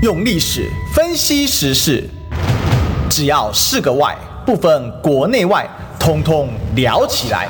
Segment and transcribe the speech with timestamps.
[0.00, 2.04] 用历史分析时事，
[3.10, 4.16] 只要是个“外”，
[4.46, 5.68] 不分国内外，
[5.98, 7.48] 通通聊起来。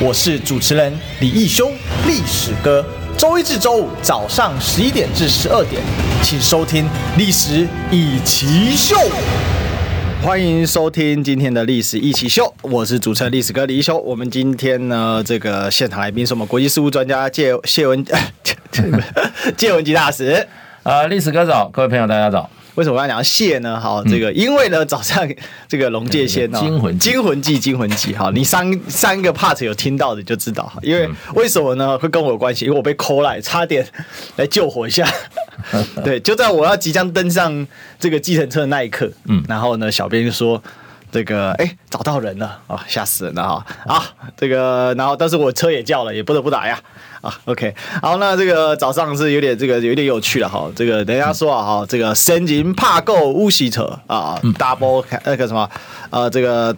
[0.00, 1.70] 我是主持人李义修，
[2.04, 2.84] 历史哥。
[3.16, 5.80] 周一至周五早上十一点至十二点，
[6.20, 6.84] 请收听
[7.16, 8.96] 《历史易起秀》。
[10.20, 13.96] 欢迎收听今天的《历史一起秀》，我是主持人历史哥李义修。
[13.98, 18.04] 我们今天呢，这个现场来宾是我们国际事务专家谢 谢文
[19.56, 20.44] 谢文吉大使。
[20.84, 22.48] 啊，历史哥早，各位朋友大家早。
[22.74, 23.80] 为什么我要讲谢呢？
[23.80, 25.26] 好，这个因为呢，早上
[25.66, 31.98] 这个龙界仙哦，惊魂惊魂记惊魂记，好，你三三个 part 有听到的就知道，因为为什么呢？
[31.98, 33.86] 会跟我有关系，因为我被 call 来，差点
[34.36, 35.08] 来救火一下。
[36.04, 37.66] 对，就在我要即将登上
[37.98, 40.62] 这个计程车的那一刻，嗯，然后呢，小编就说。
[41.10, 42.84] 这个哎，找到人了啊！
[42.88, 43.66] 吓死人了哈！
[43.86, 44.02] 啊，
[44.36, 46.76] 这个然后，但是我车也叫了，也不得不打呀！
[47.24, 50.70] 啊，OK，好，那这个早上是有点这个有点有趣了哈。
[50.76, 55.68] 这个等一下说啊哈，这个神经怕够乌西车啊，double 那个什么
[56.10, 56.76] 呃这个。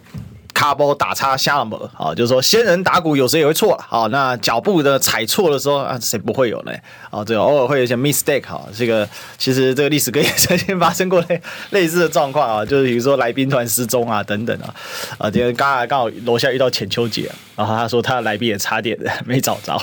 [0.57, 1.77] 卡波打叉瞎了么？
[1.95, 3.85] 啊，就是说仙人打鼓有时也会错了。
[3.91, 6.71] 啊，那脚步的踩错的时候啊，谁不会有呢？
[7.11, 8.67] 啊，这个偶尔会有一些 mistake 哈。
[8.75, 14.73] 这个其实这个历史哥也曾经发生过类类似的状况啊，就是比如说来宾团失踪啊等等啊。
[15.19, 19.79] 啊，今天刚刚刚好楼下遇到浅秋姐，然后他说他的来宾也差点没找着，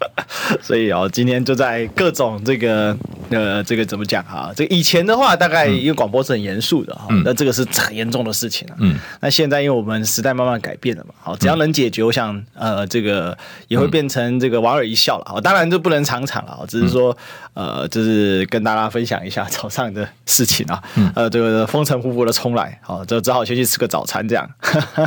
[0.60, 2.94] 所以哦，今天就在各种这个
[3.30, 4.52] 呃这个怎么讲啊？
[4.54, 8.76] 这个以前的话，大概因为广播是很严肃的哈，那这个是很严重的事情啊。
[8.80, 10.04] 嗯，那现在因为我们。
[10.10, 13.36] 时代慢慢改变了嘛，好，只要能解决，我想，呃，这个
[13.68, 15.24] 也会变成这个莞尔一笑了。
[15.26, 17.16] 好，当然就不能常常了，只是说，
[17.54, 20.82] 呃，就是跟大家分享一下早上的事情啊，
[21.14, 24.50] 呃，这个风尘仆仆的冲来，好，就只好先去吃个早餐这样。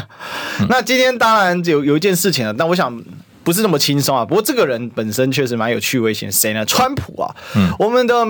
[0.69, 3.03] 那今天当然有有一件事情啊，但我想
[3.43, 4.23] 不是那么轻松啊。
[4.23, 6.65] 不过这个人本身确实蛮有趣味性，谁呢？
[6.65, 8.25] 川普啊，嗯我们的。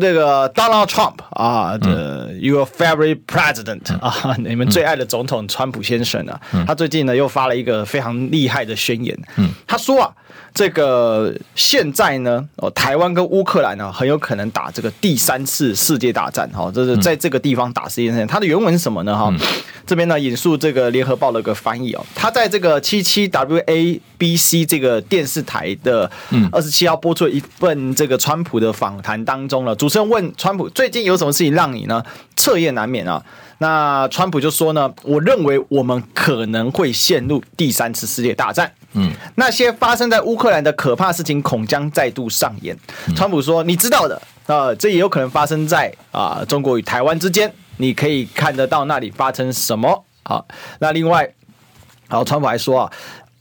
[0.00, 9.16] 那个 Donald Trump 啊，的 Your favorite president 啊， 你们最爱的总统川普先生啊，他最近呢又发了一个非常厉害的宣言。
[9.66, 10.10] 他说啊，
[10.52, 16.48] 这个现在呢，哦，台湾跟乌克兰呢很有可能打这个第三次世界大战。
[16.50, 18.26] 哈，这是在这个地方打世界大战。
[18.26, 19.16] 它的原文是什么呢？
[19.16, 19.32] 哈，
[19.86, 26.10] 这边呢引述这个联合报的一个翻译哦，他在这个七七 WABC 这个电视台的
[26.52, 29.74] 二十七号播出一份这个川普的访谈当中了。
[29.74, 32.02] 主持人问川普最近有什么事情让你呢
[32.36, 33.22] 彻夜难眠啊？
[33.58, 38.72] 那川普就说呢，我认为我们可能会陷入第三次世界大战。
[38.92, 42.76] 嗯，那些发生在乌克兰的可怕事情恐将再度上演。
[43.14, 50.04] 川普说，你知道的啊、呃，这也有可能发生在啊、呃、中国与台湾之间，你可以看得到那里发生什么。
[50.24, 50.46] 好，
[50.80, 51.32] 那另外，
[52.08, 52.92] 好，川普还说啊。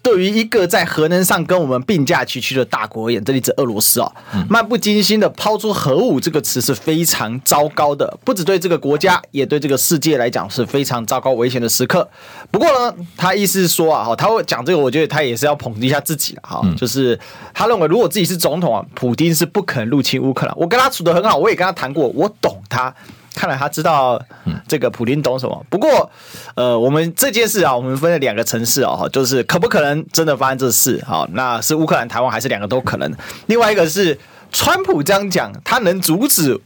[0.02, 4.12] 对于一个在核能上跟我们并驾齐驱的大国而言，这里指俄罗斯啊，
[4.50, 12.08] 漫不经心的抛出核武这个词是非常糟糕的，不只对这个国家，也对这个世界来讲是非常糟糕危险的时刻。
[12.50, 17.20] 不过呢，他意思是说啊，哈，他会讲这个，我觉得他也是要捧一下自己哈，就是
[17.54, 20.56] 他认为如果自己是总统啊，普京是不可能入侵乌克兰。
[20.58, 22.94] 我跟他处得很好，我也跟他谈过，我懂他。
[23.36, 24.22] 看来他知道
[24.68, 25.66] 这个普丁懂什么。
[25.70, 26.10] 不过，
[26.56, 31.02] 呃，我们这件事啊，我们分了两个城市哦，就是可不可能真的发生这事？
[31.06, 33.14] 好，那是乌克兰、台湾还是两个都可能？
[33.46, 34.18] 另外一个是
[34.52, 36.60] 川普这样讲，他能阻止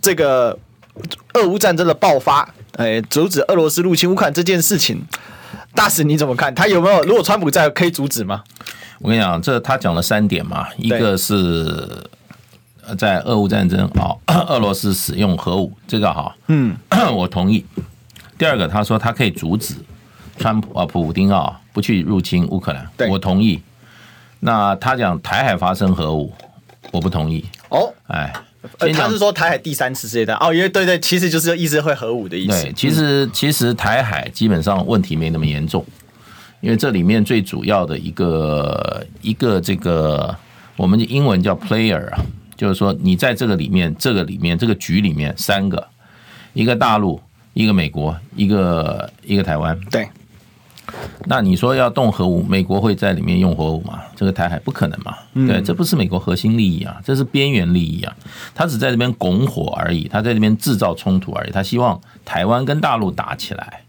[0.00, 0.58] 这个
[1.34, 2.48] 俄乌战争的爆发？
[2.76, 5.04] 哎，阻止俄罗斯入侵乌克兰这件事情，
[5.74, 6.54] 大使你怎么看？
[6.54, 7.02] 他有没有？
[7.02, 8.42] 如果川普在，可以阻止吗？
[9.00, 11.88] 我跟你讲，这他讲了三点嘛，一个是。
[12.98, 14.14] 在俄乌战争啊，
[14.48, 16.76] 俄罗斯使用核武，这个哈，嗯，
[17.14, 17.64] 我同意。
[18.36, 19.74] 第二个，他说他可以阻止
[20.36, 23.62] 川普啊，普丁啊，不去入侵乌克兰，我同意。
[24.40, 26.32] 那他讲台海发生核武，
[26.90, 27.44] 我不同意。
[27.70, 28.32] 哦，哎，
[28.92, 32.62] 他是说台海第三次世界大战哦，因为对对，其实就是意思会核武的意思。
[32.64, 35.84] 对，其实其实台海基本上问题没那么严重，
[36.60, 40.36] 因为这里面最主要的一个一个这个
[40.76, 42.18] 我们的英文叫 player 啊。
[42.56, 45.86] 就是说，你在这个里面，这个里面，这个局里面，三个，
[46.52, 47.20] 一个大陆，
[47.52, 49.78] 一个美国，一个一个台湾。
[49.90, 50.08] 对。
[51.24, 54.00] 那你说要动核武，美国会在里面用核武吗？
[54.14, 55.16] 这个台海不可能嘛？
[55.32, 58.14] 对，这不是美国核心利益啊，这是边缘利益啊。
[58.54, 61.50] 他只在这边拱火而已，他在这边制造冲突而已。
[61.50, 63.80] 他希望台湾跟大陆打起来。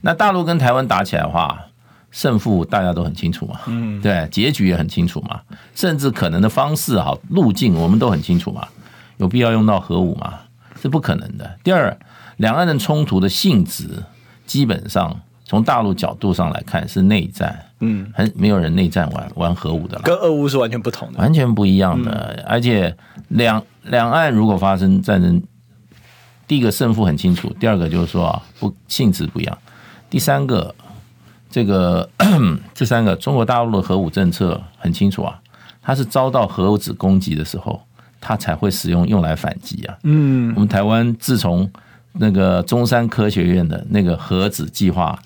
[0.00, 1.66] 那大陆跟台湾打起来的话，
[2.12, 5.40] 胜负大家都很清楚嘛，嗯，对，结局也很清楚嘛，
[5.74, 8.68] 甚至可能的方式哈，路径我们都很清楚嘛，
[9.16, 10.34] 有必要用到核武吗？
[10.80, 11.58] 是不可能的。
[11.64, 11.96] 第二，
[12.36, 14.02] 两岸的冲突的性质，
[14.46, 22.44] 基本上从大陆角度上来看是内战，嗯，很没有人内战玩玩核武的，跟俄乌是完全不同的，完全不一样的。
[22.46, 22.94] 而且
[23.28, 25.42] 两两岸如果发生战争，
[26.46, 29.56] 第一个胜负很清楚，第二个就是说啊，不性质不一样，
[30.10, 30.74] 第三个
[31.52, 32.08] 这个
[32.74, 35.38] 这三个中国大陆的核武政策很清楚啊，
[35.80, 37.80] 它是遭到核子攻击的时候，
[38.20, 39.94] 它才会使用用来反击啊。
[40.02, 41.70] 嗯，我们台湾自从
[42.14, 45.16] 那个中山科学院的那个核子计划。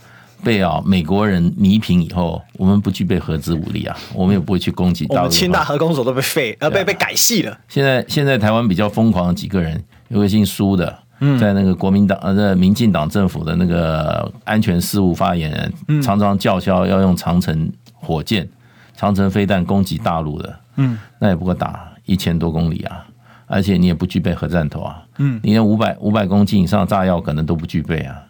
[0.45, 5.07] 被啊美国人弥平以后，我们不具备核子武力啊，我们也不会去攻击。
[5.09, 7.59] 我们清大核工所都被废，呃，被被改系了。
[7.69, 10.97] 现在现在台湾比较疯狂的几个人，有个姓苏的，
[11.39, 18.49] 在那个国民党呃，在民进党政府的那个安全事务发言人，常常叫嚣要用长城火箭、
[18.95, 23.05] 长城飞弹攻击大陆的，嗯，那也不过打一千多公里啊，
[23.47, 28.23] 而且你也不具备核弹头啊，嗯，你连五百五百公斤以上的炸药可能都不具备啊。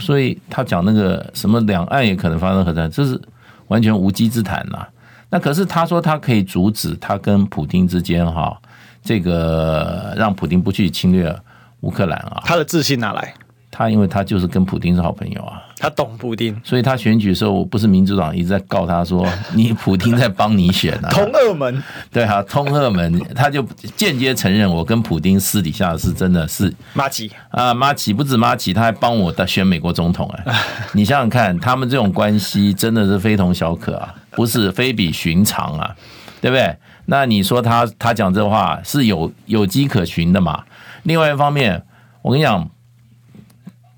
[0.00, 3.20] 所以他讲那个什么两岸也可能发生核战，这是
[3.68, 4.86] 完全无稽之谈呐。
[5.28, 8.56] 那可是他说他可以阻止他跟普京之间哈，
[9.02, 11.34] 这个让普京不去侵略
[11.82, 12.42] 乌克兰啊。
[12.44, 13.32] 他的自信哪来？
[13.74, 19.26] 他因为他就是跟普京是好朋友啊，他懂普丁，所以他选举的时候不是民主党一直在告他说，
[19.56, 21.82] 你普丁在帮你选啊，通俄门，
[22.12, 23.62] 对哈，通俄门，他就
[23.96, 27.32] 间接承认我跟普丁私底下是真的是妈吉。
[27.48, 30.54] 啊，妈吉不止妈吉，他还帮我的选美国总统哎，
[30.92, 35.96] 你想想看，他们这种关系真的是非同小可啊，不是非比寻常啊，
[36.42, 36.76] 对不对？
[37.06, 40.62] 那你说他他讲这话是有有迹可循的嘛？
[41.02, 41.84] 另外一方面，
[42.22, 42.68] 我跟你讲。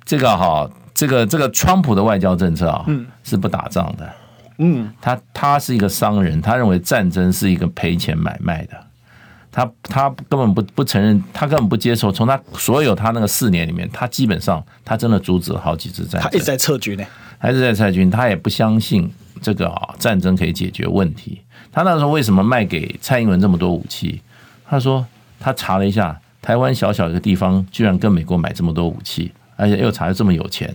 [0.06, 4.12] 这个哈，这个这个川普的外交政策啊，嗯是不打仗的。
[4.58, 8.76] 嗯，他他是一个商人，他认为战争是一个赔钱买卖的。
[9.50, 12.12] 他他根本不不承认，他根本不接受。
[12.12, 16.20] 从他所有他那个四年里面，他基本上他真的阻止了好几次战争。
[16.20, 17.04] 他一直在撤军呢，
[17.38, 18.10] 还是在撤军。
[18.10, 19.10] 他也不相信
[19.40, 21.40] 这个啊战争可以解决问题。
[21.72, 24.20] 他那时候为什么卖给蔡英文这么多武器？
[24.68, 25.06] 他说
[25.40, 29.32] 他查了一下，台湾小小一个地方，居然跟美国买这么多武器。
[29.56, 30.68] 而且又查的这么有钱，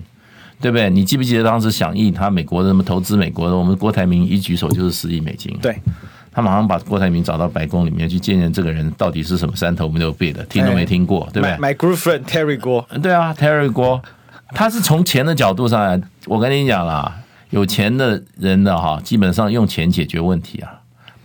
[0.62, 0.90] 对不对？
[0.90, 3.54] 你记不记得当时响应他美国的什么投资美国的？
[3.54, 5.54] 我们郭台铭一举手就是十亿美金。
[5.62, 5.78] 对，
[6.32, 14.02] 他马上把郭台铭找到白宫里面去见见这个人到底是什么山头没有背的，听都没听过，对不对？My good friend Terry 郭，对啊，Terry 郭，
[14.56, 16.02] 他是从钱的角度上来。
[16.26, 17.14] 我跟你讲啦，
[17.50, 20.72] 有钱的人的哈，基本上用钱解决问题啊，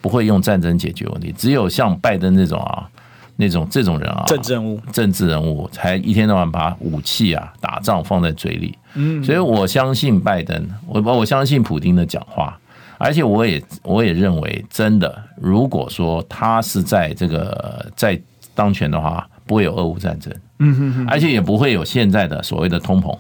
[0.01, 1.33] 不会用战争解决问题。
[1.39, 2.91] 只有像拜登这种啊。
[3.37, 8.79] 那种这种人啊，政治人物，政治人物才一天到晚把武器啊、打仗放在嘴里。
[8.95, 12.57] 嗯，所以我相信拜登，我我相信普京的讲话，
[12.97, 18.21] 而且我也我也认为，真的，如果说他是在这个在
[18.55, 20.33] 当权的话，不会有俄乌战争。
[20.61, 23.19] 嗯哼哼，而且也不会有现在的所谓的通膨。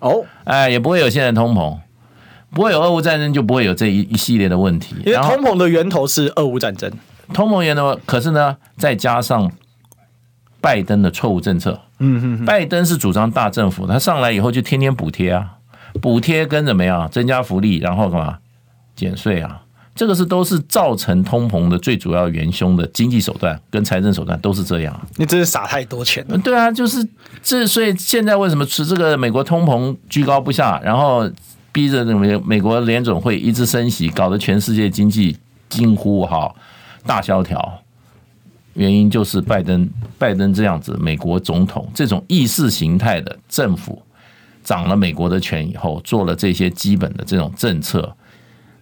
[0.00, 1.78] 哦，哎，也不会有现在的通膨，
[2.50, 4.96] 不会有俄乌战争，就不会有这一一系列的问题。
[5.06, 6.90] 因为通膨的源头是俄乌战争。
[7.32, 9.50] 通膨源的，可是呢，再加上
[10.60, 15.54] 拜登的错误政策，嗯哼哼，拜登是主张大政府，他上来以后就天天补贴啊，
[16.00, 18.38] 补贴跟怎么样增加福利，然后干嘛
[18.94, 19.62] 减税啊，
[19.94, 25.08] 这个是都是造成通膨的最主要元凶的经济手段跟财政手段都是这样。
[25.16, 26.38] 你真是撒太多钱了。
[26.38, 27.06] 对啊，就是
[27.42, 31.28] 这，所以现在为什么持这个美国通膨居高不下，然后
[31.72, 35.36] 逼着美美国联总会一直升息，搞得全世界经济
[35.68, 36.54] 近乎哈。
[37.06, 37.82] 大萧条，
[38.74, 39.88] 原因就是拜登，
[40.18, 44.00] 拜登这样子，美国总统这种意识形态的政府，
[44.62, 48.14] 掌了美国的权以后，做了这些基本的这种政策，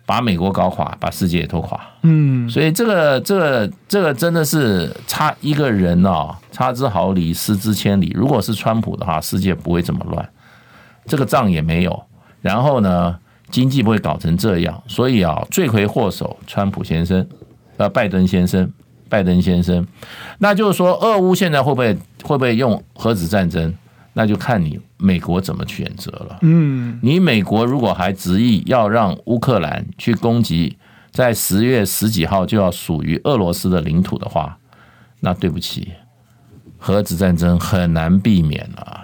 [0.04, 1.80] 把美国搞垮，把世界也拖垮。
[2.02, 8.12] 嗯，所以这个，这个，这个真的是差一个人啊，差之毫厘，失之千里。
[8.14, 10.28] 如果是川普的话，世界不会这么乱，
[11.06, 12.04] 这个仗也没有，
[12.40, 13.18] 然后呢，
[13.50, 14.82] 经济不会搞成这样。
[14.86, 17.26] 所以啊，罪魁祸首，川普先生。
[17.80, 18.70] 呃，拜登先生，
[19.08, 19.86] 拜登先生，
[20.38, 23.74] 那就是说，俄乌现在会不会会不会用核子战争？
[24.12, 26.38] 那就看你美国怎么选择了。
[26.42, 30.76] 嗯，你美国如果还执意要让乌克兰去攻击，
[31.10, 34.58] 在十月十几号就要属于俄罗斯的领土的话，
[35.20, 35.92] 那对不起，
[36.76, 39.00] 核子战争很难避免了。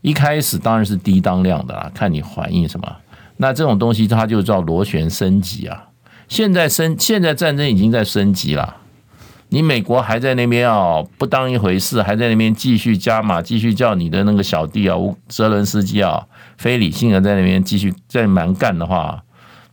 [0.00, 2.86] 一开始当然是低当量的啦，看你反应什么。
[3.38, 5.88] 那这种东西它就叫螺旋升级啊。
[6.32, 8.78] 现在升，现在战争已经在升级了。
[9.50, 14.96] 你美国还在那边啊，不当一回事，还在那边继续加码，继续叫你的那个小弟啊，
[15.28, 16.24] 泽伦斯基啊，
[16.56, 19.22] 非理性的在那边继续在蛮干的话，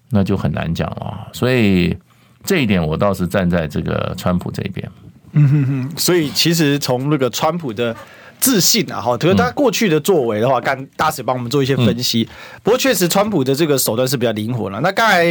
[0.10, 1.30] 那就很难讲了。
[1.32, 1.98] 所以
[2.44, 4.92] 这一点我倒是站在这个川普这边。
[5.32, 7.96] 嗯哼哼，所以其实从那个川普的。
[8.40, 9.18] 自信啊，哈！
[9.18, 12.28] 可是他过去的作为的话，刚大使帮我们做一些分析。
[12.64, 14.80] 不过确实，川普的这个手段是比较灵活了。
[14.82, 15.26] 那刚才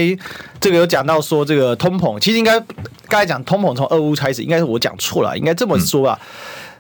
[0.61, 2.61] 这个有讲到说，这个通膨其实应该
[3.09, 6.19] 刚才讲通膨从俄乌开始，应该是我讲错了，应该这么说啊。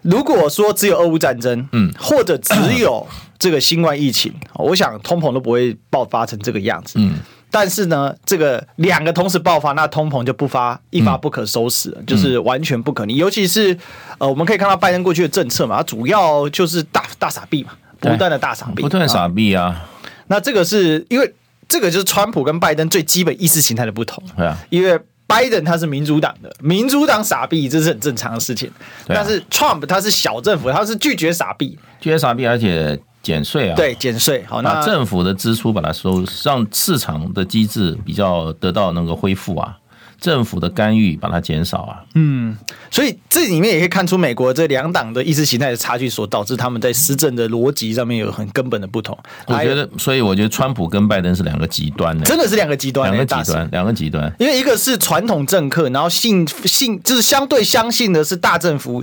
[0.03, 3.07] 如果说只有俄乌战争，嗯，或者只有
[3.39, 7.15] 这个新冠疫情，我想通膨都不会爆发成这个样子，嗯。
[7.51, 13.17] 但是呢，这个两个同时爆发，那通膨就不发一发不可收拾了，嗯、就是完全不可逆。
[13.17, 13.77] 尤其是
[14.19, 19.89] 呃，我们可以看到拜登过去的政策嘛，它主要就是大大傻逼嘛，不断的大傻逼，不断傻逼啊。
[20.27, 21.35] 那这个是因为
[21.69, 24.57] 这个就是川普跟拜登最基本意识形态的不同，对啊。
[24.69, 33.01] 因为拜登他是民主党的，民主党傻逼这是很正常的事情，啊、但是 Trump 他是小政府，他是拒绝傻逼，拒绝傻逼，而且。
[33.29, 39.77] 减税啊，对，减税，好，那政府的支出把它收，让市场的机制比较得到那个恢复啊。
[40.21, 42.57] 政府的干预把它减少啊，嗯，
[42.91, 49.17] 所以这里面也可以看出美国这两党的意识形态的差距，所导致他们在施政的逻辑上面有很根本的不同。
[49.47, 54.33] 我觉得，所以我觉得川普跟拜登是两个极端的，真的是两个极端，两个极端，两个极端。
[54.41, 59.01] 因为一个是传统政客，然后信信就是相对相信的是大政府，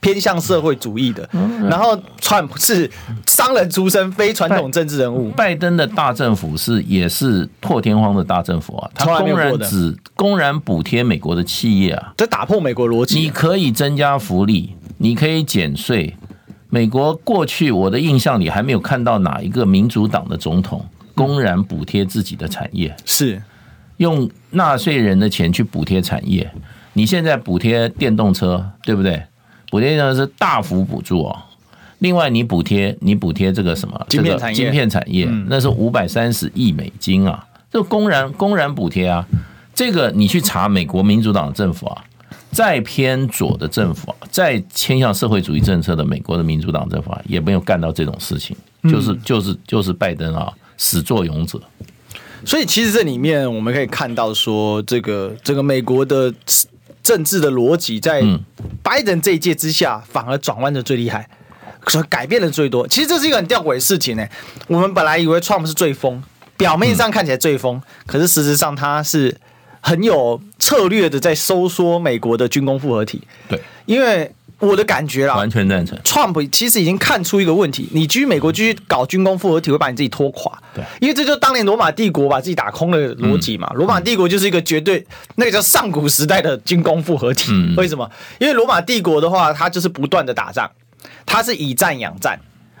[0.00, 1.28] 偏向社会主义的，
[1.70, 2.90] 然后川普是
[3.26, 5.30] 商人出身，非传统政治人物。
[5.30, 10.55] 拜登的大政府是也是破天荒的大政府啊，他公然只公然。
[10.58, 13.20] 补贴美国的企业啊，这打破美国逻辑。
[13.20, 16.16] 你可以增加福利，你可以减税。
[16.68, 20.84] 美国过去我的印象里还没有看到哪一个民主党的总统
[21.14, 23.40] 公然补贴自己的产业，是
[23.98, 26.50] 用纳税人的钱去补贴产业。
[26.92, 29.22] 你现在补贴电动车，对不对？
[29.70, 31.36] 补贴的是大幅补助哦。
[32.00, 34.06] 另外，你补贴你补贴这个什么？
[34.08, 37.46] 晶片产业，晶片产业，那是五百三十亿美金啊！
[37.70, 39.26] 这公然公然补贴啊！
[39.76, 42.02] 这个你去查美国民主党政府啊，
[42.50, 51.60] 再偏左的政府啊，再倾向社会主义政策的美国的民主党政府啊，也没有干到这种事情，就是就是就是拜登啊，始作俑者。
[52.46, 56.32] 所以其实这里面我们可以看到说，这个这个美国的
[57.02, 58.22] 政治的逻辑，在
[58.82, 61.28] 拜登这一届之下，反而转弯的最厉害，
[61.88, 62.88] 所以改变的最多。
[62.88, 64.26] 其实这是一个很吊诡的事情呢。
[64.68, 66.22] 我们本来以为 Trump 是最疯，
[66.56, 69.36] 表面上看起来最疯，可是事实上他是。
[69.86, 74.28] 很有策略的在收缩美国的军工复合体，对，因为
[74.58, 75.96] 我的感觉啦，完全赞成。
[76.00, 80.60] Trump 其实已经看出一个问题，你继续美国继续搞军工复合体，会把你自己拖垮。
[80.74, 83.70] 对，因为这就是当年罗马帝国把自己打空的逻辑嘛。
[83.76, 87.52] 罗马帝国就是一个绝对那个叫上古时代的军工复合体。
[87.76, 88.10] 为什么？
[88.40, 90.68] 因为罗马帝国的话，它就是不断的打仗，
[91.24, 92.36] 它是以战养战。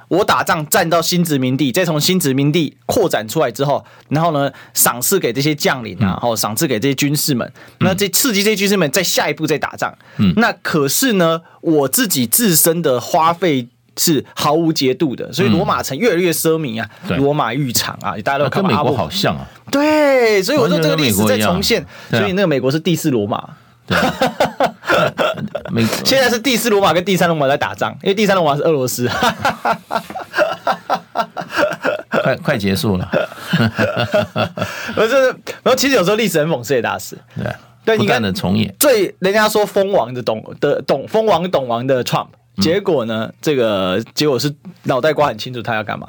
[0.08, 9.92] 我打仗战到新殖民地，再从新殖民地扩展出来之后，然后呢，赏赐给这些将领啊，然后赏赐给这些军士们，那这刺激这些军士们在下一步再打仗。
[10.18, 19.48] 嗯，那可是呢，我自己自身的花费是毫无节度的，所以罗马城越来越奢靡啊，罗马浴场啊，大家都看跟美国好像啊。
[19.72, 23.48] 对，所以我说这个历史在重现，所以那个美国是第四罗马。
[23.86, 23.96] 对，
[25.70, 29.08] 美现在是第四罗马跟第三罗马在打仗，因为第三罗马是俄罗斯，
[32.10, 33.08] 快快结束了。
[34.96, 35.28] 我就是，
[35.62, 37.52] 然后其实有时候历史很讽刺的大事，对，
[37.84, 38.74] 对，不断的重演。
[38.78, 42.26] 最人家说封王的懂的懂封王懂王的 Trump，
[42.60, 44.52] 结果呢，这个结果是
[44.82, 46.08] 脑袋瓜很清楚他要干嘛，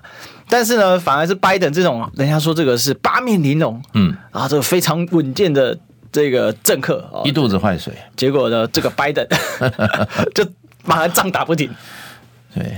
[0.50, 5.78] 但是呢，反而是拜登这种人家说这个是八面玲珑，嗯，啊，这个非常稳健的。
[6.18, 9.24] 这个政客一肚子坏水，结果呢，这个 拜登
[10.34, 10.44] 就
[10.84, 11.70] 马上仗打不停。
[12.56, 12.76] 对，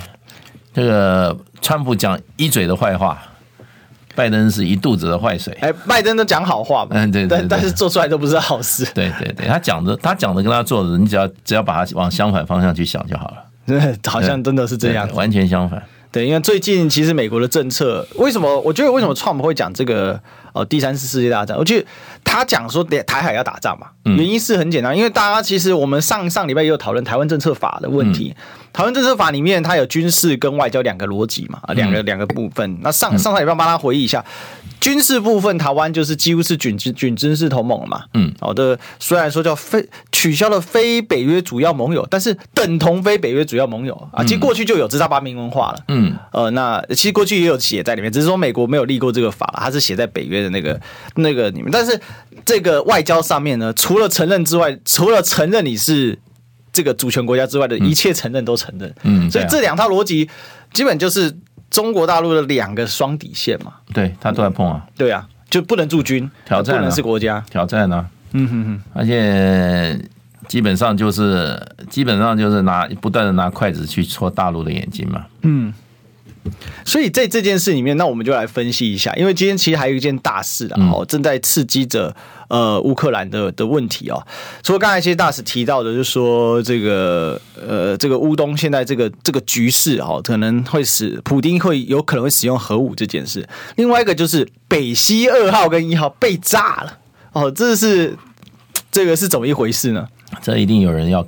[0.74, 3.18] 这个川普讲一嘴的坏话，
[4.14, 5.58] 拜登是一肚子的坏水。
[5.62, 8.84] 哎，拜登都讲好话嘛，嗯，对，但但是做出来都不是好事。
[8.94, 13.96] 对对对，他讲的，他讲的跟他做的，你只要只要把他往相反方向去想就好了。
[14.06, 15.82] 好像真的是这样，完全相反。
[16.12, 18.60] 对，因为最近其实美国的政策，为什么？
[18.60, 20.20] 我觉得为什么川普会讲这个？
[20.54, 21.86] 呃，第三次世界大战，我觉得
[22.24, 28.36] 他讲说台海要打仗嘛，原因是很简单，因为大家其实我们上上礼拜也有讨论台湾政策法的问题。
[28.72, 32.80] 台湾政策法里面它有军事跟外交两个逻辑嘛，两个两个部分。
[32.82, 34.24] 那上上上礼拜帮他回忆一下。
[34.80, 38.04] 军事部分，台湾就是几乎是准军准军事同盟了嘛。
[38.14, 44.24] 嗯，好的，虽然说叫非取消了非北约主要盟友，但是等同非北约主要盟友啊。
[44.24, 45.84] 其实过去就有，只是他把它明文化了。
[45.90, 50.80] 嗯，呃，那其实过去也有写在里面，只是说美国没有立过这个法，它是写在北约的那个
[51.16, 51.70] 那个里面。
[51.70, 52.00] 但是
[52.46, 56.18] 这个外交上面呢，除了承认之外，除了承认你是
[56.72, 58.94] 这个主权国家之外的一切承认都承认。
[59.04, 60.30] 嗯，所以这两套逻辑
[60.74, 61.36] 基本就是。
[61.72, 70.04] 中国大陆的两个双底线嘛，对他都在碰啊，对啊，就不能驻军，挑战、啊、不能是国家，挑战呢、啊，嗯哼哼，而且
[70.48, 75.72] 基本上就是基本上就是拿不断的拿筷子去戳大陆的眼睛嘛，嗯，
[76.84, 82.16] 所以在这件事里面，那我们就来分析一下，因为今天其实还有一件大事啊，哦、嗯，正在刺激着
[82.50, 84.22] 呃乌克兰的的问题哦。
[84.62, 93.48] 除了刚才一些大使提到的，就是说这个呃这个乌东现在这个这个局势哦，可能会使普丁会有可能会使用核武这件事。
[93.78, 96.98] 另外一个就是北溪二号跟一号被炸了
[97.32, 98.14] 哦，这是
[98.92, 100.06] 这个是怎么一回事呢？
[100.42, 101.26] 这一定有人要。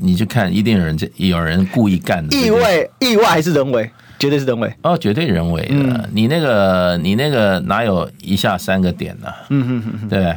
[0.00, 3.88] 你去看，一定有人这有人故意干的，意外意外还是人为？
[4.18, 5.68] 绝对是人为哦，绝对人为的。
[5.70, 9.36] 嗯、你那个你那个哪有一下三个点呢、啊？
[9.50, 10.36] 嗯哼，对，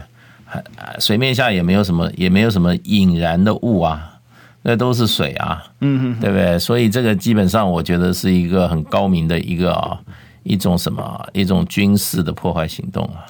[1.00, 4.20] 水面下也没有什么，也没有什么引燃的物啊，
[4.62, 5.64] 那都是水啊。
[5.82, 6.58] 嗯哼，对不对？
[6.60, 10.00] 所以这个基本上我觉得是一个很高明的一个啊，
[10.44, 13.26] 一种什么一种军事的破坏行动啊。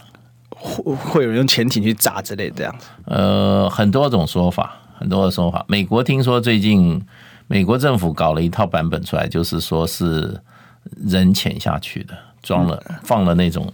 [0.50, 2.88] 会会有人用潜艇去炸之类这样子？
[3.06, 4.76] 呃，很多种说法。
[5.00, 7.00] 很多的说法，美国听说最近
[7.46, 10.36] 美国政府搞了一套版本出来，就是说是
[11.06, 13.72] 人潜下去的，装了放了那种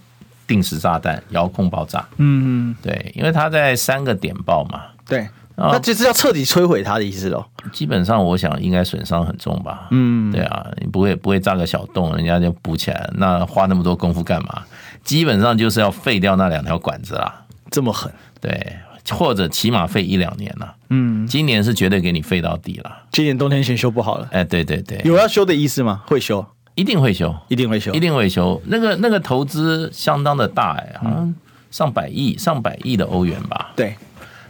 [0.53, 2.07] 定时炸弹、遥控爆炸。
[2.17, 4.83] 嗯嗯，对，因为它在三个点爆嘛。
[5.07, 7.43] 对，那就是要彻底摧毁它的意思喽。
[7.71, 9.87] 基本上，我想应该损伤很重吧。
[9.89, 14.61] 嗯，对啊，你不会不会炸个小洞，人家就补起来了，那花那么多功夫干嘛？
[15.03, 17.41] 基本上就是要废掉那两条管子啦。
[17.71, 18.11] 这么狠？
[18.39, 18.77] 对。
[19.11, 22.89] 或者起码废一两年了，嗯，今年是绝对给你废到底了。
[23.11, 26.03] 今年冬天先修不好了，哎，对对对，有要修的意思吗？
[26.07, 26.45] 会修，
[26.75, 28.61] 一定会修，一定会修，一定会修。
[28.65, 31.35] 那个那个投资相当的大哎，好像
[31.69, 33.71] 上百亿、上百亿的欧元吧？
[33.75, 33.95] 对，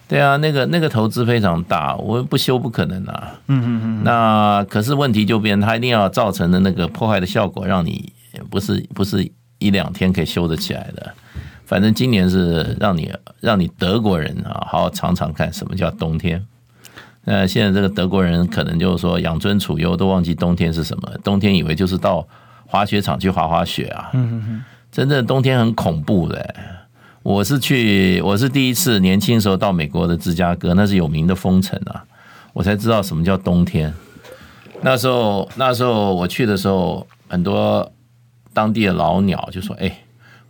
[0.08, 3.32] 对啊，那个那个投资非常大，我们不修不可能啊。
[3.48, 4.03] 嗯嗯嗯。
[4.03, 8.13] 那可是问题就变，它一定要造成的那个破坏的效果，让你
[8.50, 11.13] 不是不是一两天可以修得起来的。
[11.65, 16.46] 反正今年是让你让你德国人啊，好好尝尝看什么叫冬天。
[17.25, 21.10] 那现在这个德国人可能就是说养尊处优，都忘记冬天是什么。
[21.24, 22.27] 冬天以为就是到
[22.65, 24.12] 滑雪场去滑滑雪啊。
[24.92, 26.56] 真正冬天很恐怖的。
[27.24, 32.03] 我是去，我是第一次年轻时候到美国的芝加哥，那是有名的风城啊，
[32.51, 33.94] 我才知道什么叫冬天。
[34.82, 37.89] 那时候那时候我去的时候，很多
[38.53, 40.00] 当地的老鸟就说：“哎。”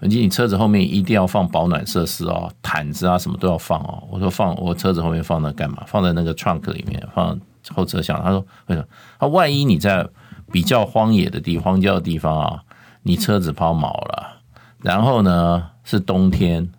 [0.03, 4.03] 文基，你车子后面一定要放保暖设施哦，毯子啊什么都要放哦。
[4.11, 5.81] 我说放，我车子后面放那干嘛？
[5.87, 7.39] 放在那个 trunk 里面，放
[7.73, 8.21] 后车厢。
[8.21, 8.87] 他说为什么？
[9.17, 10.05] 他万一你在
[10.51, 12.61] 比较荒野的地荒郊的地方啊，
[13.03, 14.41] 你车子抛锚了，
[14.81, 16.69] 然后呢是冬天，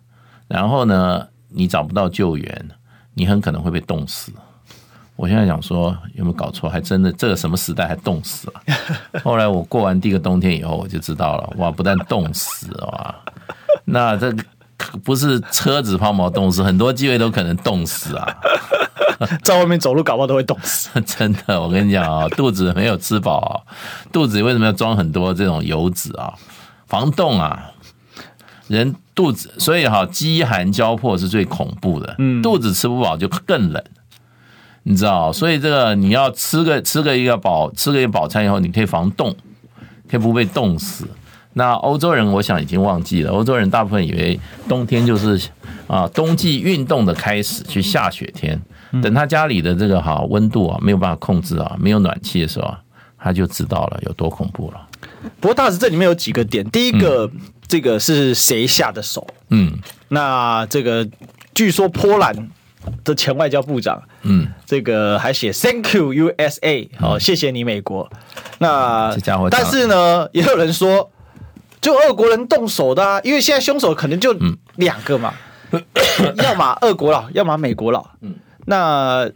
[0.47, 2.69] 然后呢你找不到救援，
[3.15, 4.31] 你很可能会被冻死。
[5.15, 6.69] 我现在想说有没有搞错？
[6.69, 8.61] 还真的这个什么时代还冻死了？
[9.23, 11.53] 后来我过完第一个冬天以后，我就知道了。
[11.57, 13.15] 哇，不但冻死哇，
[13.85, 14.33] 那这
[15.03, 18.37] 不是车子抛锚冻死，很多机会都可能冻死啊！
[19.41, 20.89] 在外面走路搞不好都会冻死。
[21.07, 23.65] 真的，我跟你讲啊，肚子没有吃饱，
[24.11, 26.33] 肚子里为什么要装很多这种油脂啊？
[26.87, 27.71] 防冻啊！
[28.67, 32.15] 人肚子，所以哈，饥寒交迫是最恐怖的。
[32.19, 33.81] 嗯，肚子吃不饱就更冷。
[34.87, 39.35] 你知道，所以这个你要吃个吃个一个饱吃个一个饱餐以后，你可以防冻，
[40.07, 41.07] 可以不被冻死。
[41.53, 45.49] 那欧洲人我想已经忘记了，欧洲人大部分以为冬天就是
[45.87, 48.61] 啊冬季运动的开始，去下雪天。
[49.01, 52.79] 等他家里的这个哈温度啊没有办法控制啊，没有暖气的时候啊，
[53.17, 54.87] 他就知道了有多恐怖了。
[55.39, 59.25] 不过大致这里面有几个点，第一个、嗯、这个是谁下的手？
[59.49, 59.73] 嗯，
[60.09, 61.07] 那这个
[61.55, 62.35] 据说波兰。
[63.03, 68.09] 的前外交部长，嗯，这个还写 Thank you USA，好，谢谢你美国。
[68.59, 71.11] 那这家伙，但是呢，也有人说，
[71.81, 74.35] 就俄国人动手的啊，因为现在凶手可能就
[74.75, 75.33] 两个嘛，
[76.43, 78.07] 要么俄国佬，要么美国佬。
[78.21, 79.29] 嗯，那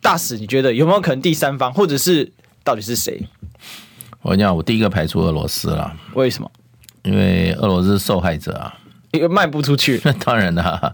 [0.00, 3.26] 大使，你觉得有没有可能第三方，或者是到底是谁？
[4.22, 5.92] 我跟你讲，我第一个排除俄罗斯了。
[6.14, 6.50] 为什么？
[7.02, 8.74] 因为俄罗斯受害者啊，
[9.12, 9.98] 因为卖不出去。
[10.24, 10.92] 当然了。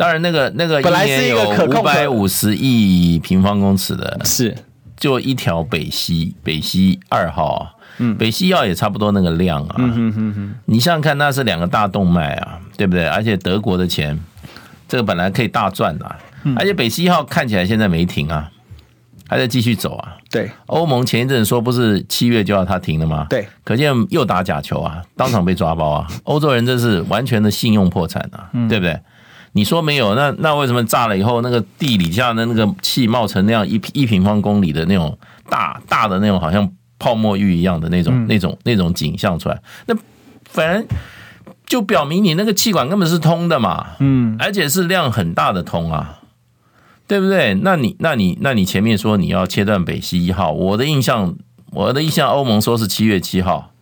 [0.00, 4.56] 当然，那个那个本来是一个五百五十亿平方公尺的，是。
[4.96, 13.06] 就一条北溪北溪二号，嗯，北溪一号也差不多那个量啊，嗯哼哼哼，你想想看，那是两个大动脉啊，对不对？
[13.06, 14.18] 而且德国的钱，
[14.88, 16.16] 这个本来可以大赚的，
[16.56, 18.50] 而且北溪一号看起来现在没停啊，
[19.26, 20.16] 还在继续走啊。
[20.30, 23.26] 对，欧盟前一阵说不是七月就要它停了吗？
[23.30, 29.00] 对，可见又打假球啊，当场被抓包啊， 欧洲人这是完全的信用破产啊，对不对？
[29.52, 39.60] 你说没有，那那为什么炸了以后，那个地底下的那个气冒成那样一一平方公里的那种大大的那种好像泡沫浴一样的那种那种那种景象出来？
[39.86, 39.96] 那
[40.44, 40.86] 反正
[41.66, 46.20] 就表明你那个气管根本是通的嘛，嗯，而且是量很大的通啊，
[47.08, 47.54] 对不对？
[47.54, 51.36] 那你那你那你前面说你要切断北溪一号，我的印象
[51.72, 53.72] 我的印象欧盟说是七月七号，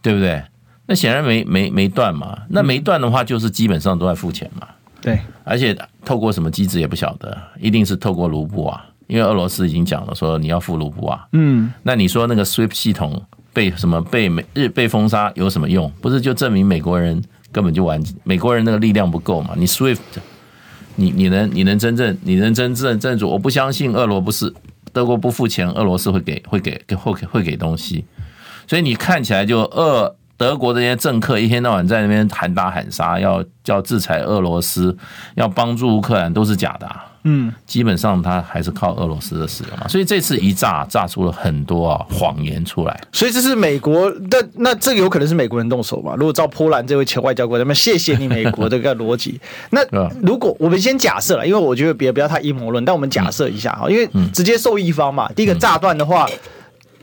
[0.00, 0.42] 对不对？
[0.86, 2.38] 那显然没没没断嘛。
[2.48, 4.66] 那没断的话，就是基本上都在付钱嘛。
[5.00, 11.26] 对，而且透过什么机制也不晓得，一定是透过卢布啊，因为俄罗斯已经讲了说你要付卢布啊。
[11.32, 13.20] 嗯，那你说那个 SWIFT 系统
[13.52, 15.90] 被什么被美日被封杀有什么用？
[16.00, 19.54] 不是就证明美国人根本就完，美国人那个力量不够嘛？
[19.56, 19.98] 你 SWIFT，
[20.94, 23.28] 你你能你能真正你能真正正主？
[23.28, 24.54] 我不相信俄罗不是
[24.92, 28.04] 德国不付钱，俄罗斯会给会给给会给会给东西，
[28.68, 30.14] 所以你看起来就俄。
[30.36, 34.96] 德国这些政客一天到晚在那边喊打喊杀，要叫制裁俄罗斯，
[35.36, 36.90] 要帮助乌克兰，都是假的。
[37.24, 39.86] 嗯，基本上他还是靠俄罗斯的使用嘛。
[39.86, 43.00] 所以这次一炸，炸出了很多啊谎言出来。
[43.12, 46.16] 所以这是美国但，那这个有可能是美国人动手嘛？
[46.16, 49.40] 如果照波兰这位前外交官，那么谢谢你美国这个逻辑。
[49.70, 49.80] 那
[50.20, 56.28] 如果我们先假设了，因为我觉得别不要太阴谋论，但我们假设一下哈，因为直接受益方嘛，第一个炸断的话。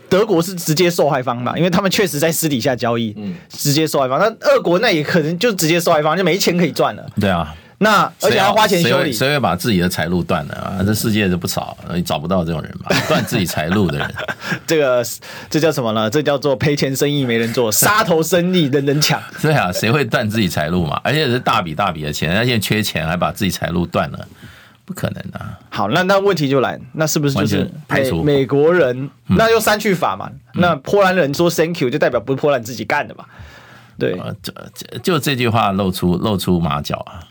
[0.09, 3.15] 德国是直接受害方嘛，因为他们确实在私底下交易，
[3.49, 4.19] 直接受害方。
[4.19, 7.05] 那俄国那也可能就直接受害方，就没钱可以赚了。
[7.21, 10.83] 对啊，那而且要花钱修理，谁会把自己的财路断了啊？
[10.83, 14.13] 这世界就不少，你找不到这种人嘛， 断自己财路的人。
[14.65, 15.05] 这个
[15.49, 16.09] 这叫什么呢？
[16.09, 19.21] 这叫做赔钱生意没人做， 杀头生意人人抢。
[19.41, 20.99] 对啊，谁会断自己财路嘛？
[21.03, 24.27] 而且是大笔大笔的钱，而且缺钱还把自己财路断了。
[24.89, 25.60] 不可能啊。
[25.69, 29.08] 好，那那问题就来，那是不是就是美美国人？
[29.28, 30.28] 那用删去法嘛？
[30.56, 33.23] 那波兰人说 “thank you”，就代表不是波兰自己干的嘛？
[33.99, 34.52] 对，就
[35.04, 37.21] 就这句话露出露出马脚啊！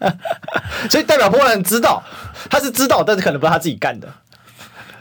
[0.90, 2.02] 所以代表波兰知道，
[2.50, 4.06] 他是知道，但是可能不是他自己干的。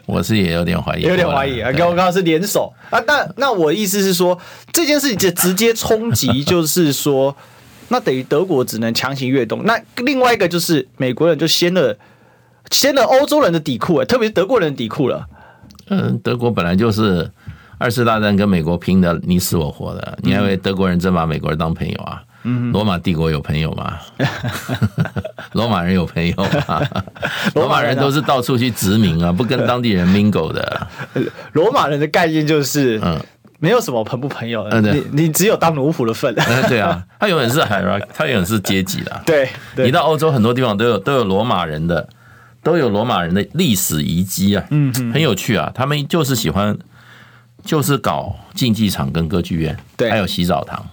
[0.06, 1.74] 我是也有点怀疑，有点怀疑啊！
[1.74, 3.04] 跟我刚刚是联手啊？
[3.06, 4.40] 那那我意思是说，
[4.72, 7.36] 这件事情就直接冲击， 就是说。
[7.90, 9.64] 那等于德国只能强行越冬。
[9.66, 11.98] 那另外一个就是美国人就掀了
[12.72, 15.26] 掀了欧洲人的底裤，特别是德国人的底裤了。
[15.90, 17.30] 嗯，德国本来就是
[17.78, 22.24] 二次大战跟美国拼的你死我活的，你还以为德国人真把美国人当朋友啊？
[22.48, 23.98] 嗯，罗马帝国有朋友吗？
[25.54, 26.36] 罗马人有朋友
[26.68, 26.82] 吗？
[27.56, 30.88] 罗马人都是到处去殖民啊，不跟当地人 mingle 的。
[31.54, 33.20] 罗马人的概念就是嗯。
[33.60, 36.34] 没有什么朋不朋友的，你你只有当奴仆的份。
[36.68, 37.82] 对啊，他永远是海，
[38.14, 39.22] 他永远是阶级的。
[39.26, 42.08] 对，你到欧洲很多地方都有都有罗马人的，
[42.62, 45.72] 都有罗马人的历史遗迹啊，嗯，很有趣啊。
[45.74, 46.78] 他们就是喜欢，
[47.64, 50.86] 就是搞竞技场跟歌剧院，对，还有洗澡堂。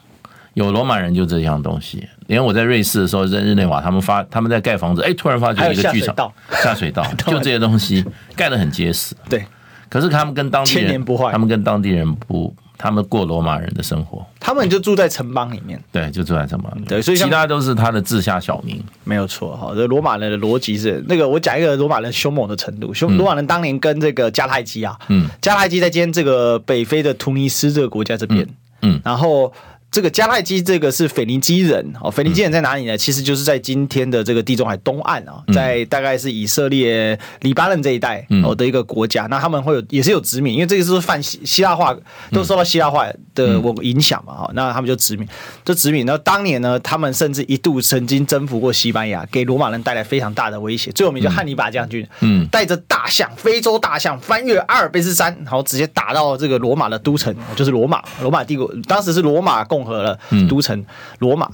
[0.54, 2.06] 有罗马人就这样东西。
[2.26, 6.14] 连我在瑞士的时候，在日内瓦，他们发他们在盖房子，哎，突然发觉一个剧场，
[6.62, 8.04] 下水道， 就这些东西
[8.36, 9.14] 盖得很结实。
[9.28, 9.44] 对。
[9.92, 19.74] 可是他们跟当地人，千年不坏，他们跟当地人不，他们过罗马人的生活，他们就住在城邦里面，对，就住在城邦里面，对，所以其他都是他的治下小民，没有错哈。
[19.74, 28.48] 这罗马人的逻辑是那个，我讲一个罗马人凶猛的程度，凶罗马人当年跟这个迦太基啊，嗯，迦太基在今天这个北非的突尼斯这个国家这边，
[28.80, 29.52] 嗯，然后。
[29.92, 32.10] 这个迦太基，这个是腓尼基人哦。
[32.10, 32.96] 腓尼基人在哪里呢？
[32.96, 39.26] 其实就是在今天的这个地中海东岸啊，在大概是以色列、黎巴嫩这一带哦的一个国家。
[39.26, 41.94] 那他们会有也是有殖民，因为这个是泛希希腊化，
[42.30, 44.50] 都受到希腊化的我影响嘛哈。
[44.54, 45.28] 那他们就殖民，
[45.62, 46.06] 就殖民。
[46.06, 50.90] 然后当年呢，他们甚至一度曾经征服过西班牙，给罗马人带来非常大的威胁。
[50.92, 58.02] 最有名就汉尼拔将军，嗯，带着大象，非洲大象翻越阿尔卑斯山，然后直接打到这个罗马的都城，就是罗马。
[58.22, 59.81] 罗马帝国当时是罗马共。
[59.84, 60.18] 和了
[60.48, 60.84] 都城
[61.18, 61.48] 罗马，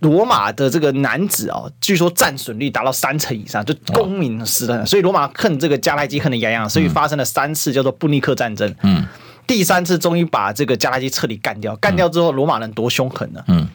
[0.00, 8.74] 罗马的这个男子啊，据说战损率达到三成以上，就公民死的，所以罗马恨这个迦太基恨的牙痒，所以发生了三次叫做布尼克战争。
[8.82, 9.06] 嗯，
[9.46, 13.44] 第三次终于把这个迦太基彻底干掉，干掉之后，罗马人多凶狠呢？
[13.48, 13.68] 嗯，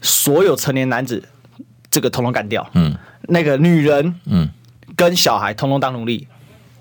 [0.00, 1.22] 所有成年男子
[1.90, 2.68] 这个统统干掉。
[2.74, 4.48] 嗯，那个女人，嗯，
[4.94, 6.28] 跟小孩统统当奴隶，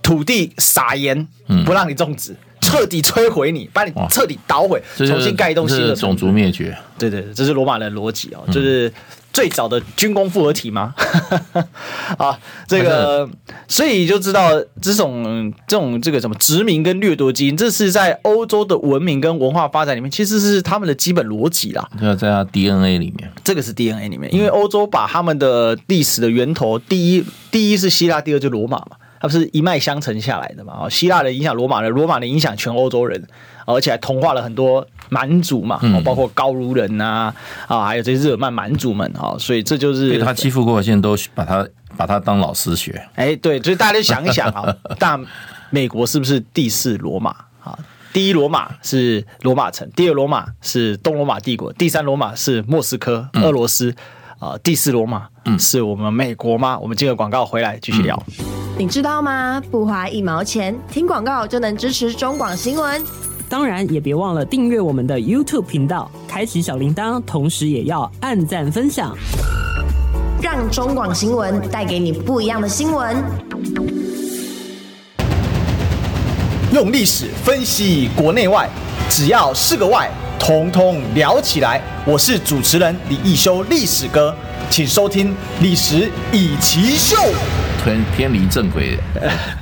[0.02, 1.28] 土地撒盐，
[1.66, 2.36] 不让你种植。
[2.70, 6.78] 彻底摧毁你，把你彻底捣毁，重新盖一栋新的种族灭绝。
[7.00, 8.92] 对对，这是罗马的逻辑哦，就是
[9.34, 10.94] 最早的军工复合体吗？
[12.20, 13.28] 啊，这个，
[13.68, 14.52] 所以就知道
[14.82, 21.90] 这种这种这个什么殖民跟掠夺基因，这是在欧洲的文明跟文化发展里面，其实是他们的基本逻辑啦。
[22.02, 28.98] 要在他 DNA 里面，这个是 DNA 里面，因为欧洲把他们的历史的源头，第一第一是希腊，第二就是罗马嘛。
[29.22, 30.74] 它不是一脉相承下来的嘛？
[30.82, 33.22] 哦，希腊的影响罗马人，罗马的影响全欧洲人，
[33.66, 37.34] 而且还同化了很多蛮族嘛，包括高卢人呐，
[37.68, 43.02] 啊，还有这些日耳曼蛮族们啊，所以这就是被他欺负过，现在都把他把他当老师学。
[43.16, 45.20] 哎，对，所以大家就想一想啊， 大
[45.70, 47.32] 美国是不是第四罗马？
[47.64, 47.78] 啊，
[48.14, 53.94] 第一罗马是罗马城，第二罗马是东罗马帝国，第三罗马是莫斯科，俄罗斯。
[54.40, 56.80] 啊，第四罗马，嗯，是我们美国吗？
[56.80, 58.18] 我们接个广告回来继续聊。
[58.78, 59.62] 你知道吗？
[59.70, 63.04] 不花一毛钱，听广告就能支持中广新闻。
[63.50, 69.14] 当然也别忘了订阅我们的 YouTube 频道，开启小铃铛，同时也要按赞分享，
[70.42, 73.22] 让中广新闻带给你不一样的新闻。
[76.72, 78.70] 用历史分析国内外，
[79.10, 81.82] 只要是个“外”，统统聊起来。
[82.06, 84.34] 我是主持人李一修，历史哥，
[84.70, 87.18] 请收听《历史以奇秀》。
[87.84, 88.98] 偏偏离正轨，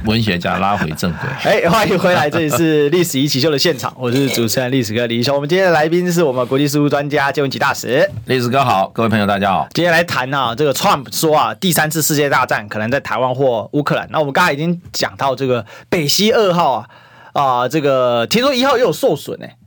[0.06, 1.30] 文学家拉回正轨。
[1.44, 5.34] 哎，欢迎回来，这里是《历史一起秀》的现场，我是主持人历史哥李易修。
[5.36, 8.10] 我们今天的来宾是我们国际事务专家介文汲大使。
[8.26, 9.68] 历史哥好，各位朋友大家好。
[9.74, 14.08] 今天来谈啊，这个 Trump 说啊，第三次世界大战可能在台湾或乌克兰。
[14.12, 16.88] 那我们刚才已经讲到这个北溪二号啊。
[17.34, 19.58] 啊，这个听说一号又有受损哎，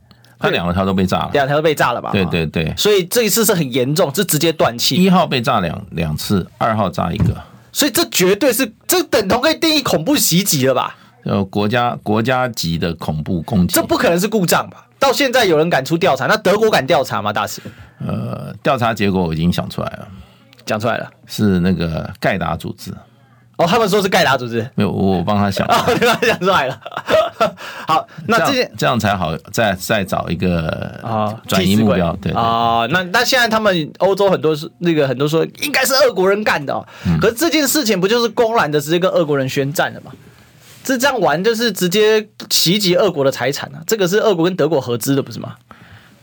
[0.41, 2.09] 它两个它都被炸了，两条都被炸了吧？
[2.11, 4.95] 对对对，所以这一次是很严重，是直接断气。
[4.95, 7.35] 一号被炸两两次，二号炸一个，
[7.71, 10.95] 所以这绝对是这等同可以定义恐怖袭击了吧？
[11.23, 14.87] 呃国家国家级的恐怖攻击，这不可能是故障吧？
[14.97, 16.25] 到现在有人敢出调查？
[16.25, 17.31] 那德国敢调查吗？
[17.31, 17.61] 大使？
[17.99, 20.07] 呃，调查结果我已经想出来了，
[20.65, 22.91] 讲出来了，是那个盖达组织。
[23.61, 26.79] 哦，他们说是盖达组织，没有我帮他想， 帮他想出来了。
[27.87, 32.87] 好，那这些这样才好，再再找一个啊转移目标，对啊。
[32.89, 36.85] 那那现在他们欧洲很多是那个很多说应该是俄国人干的哦，
[37.21, 40.11] 可是这件事情不就是公然的直接跟俄国人宣战了吗？
[40.83, 43.77] 这这样玩就是直接袭击俄国的财产啊！
[43.85, 45.53] 这个是俄国跟德国合资的，不是吗？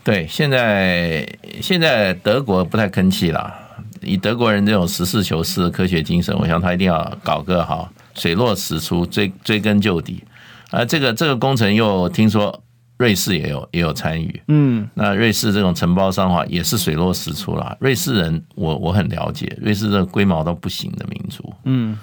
[0.03, 1.25] 对，现在
[1.61, 3.53] 现在德国不太吭气了。
[4.01, 10.23] 以德国人这种实事求是的科学精神，我想他一定要搞个好水落石出，追追根究底。
[10.71, 12.63] 而这个这个工程又听说
[12.97, 17.75] 瑞士也有也有参与，嗯，那瑞士这种承包商的话也是水落石出了。
[17.79, 21.97] 瑞士人我我很了解，瑞士这龟毛到不行的民族，嗯，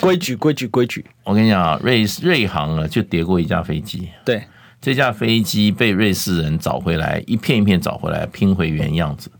[0.00, 1.04] 规矩规矩规矩。
[1.24, 4.42] 我跟你讲啊，瑞瑞航啊就叠过一架飞机，对，
[4.80, 9.30] 这架飞机被瑞士人找回来，一片一片找回来，拼回原样子。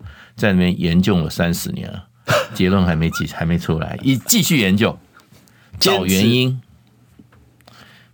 [0.40, 2.08] 在那边研究了三十年了，
[2.54, 4.98] 结论还没继还没出来，一继续研究
[5.78, 6.60] 找原因，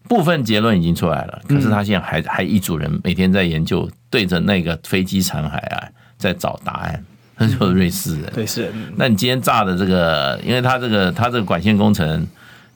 [0.09, 7.05] 部分结论已经出来了，可是他现在还还一组人每天在研究，对着那个飞机残骸啊，在找答案。
[7.39, 8.73] 他就是瑞士人，瑞士人。
[8.97, 12.27] 那你今天炸的这个，因为他这个他这个管线工程，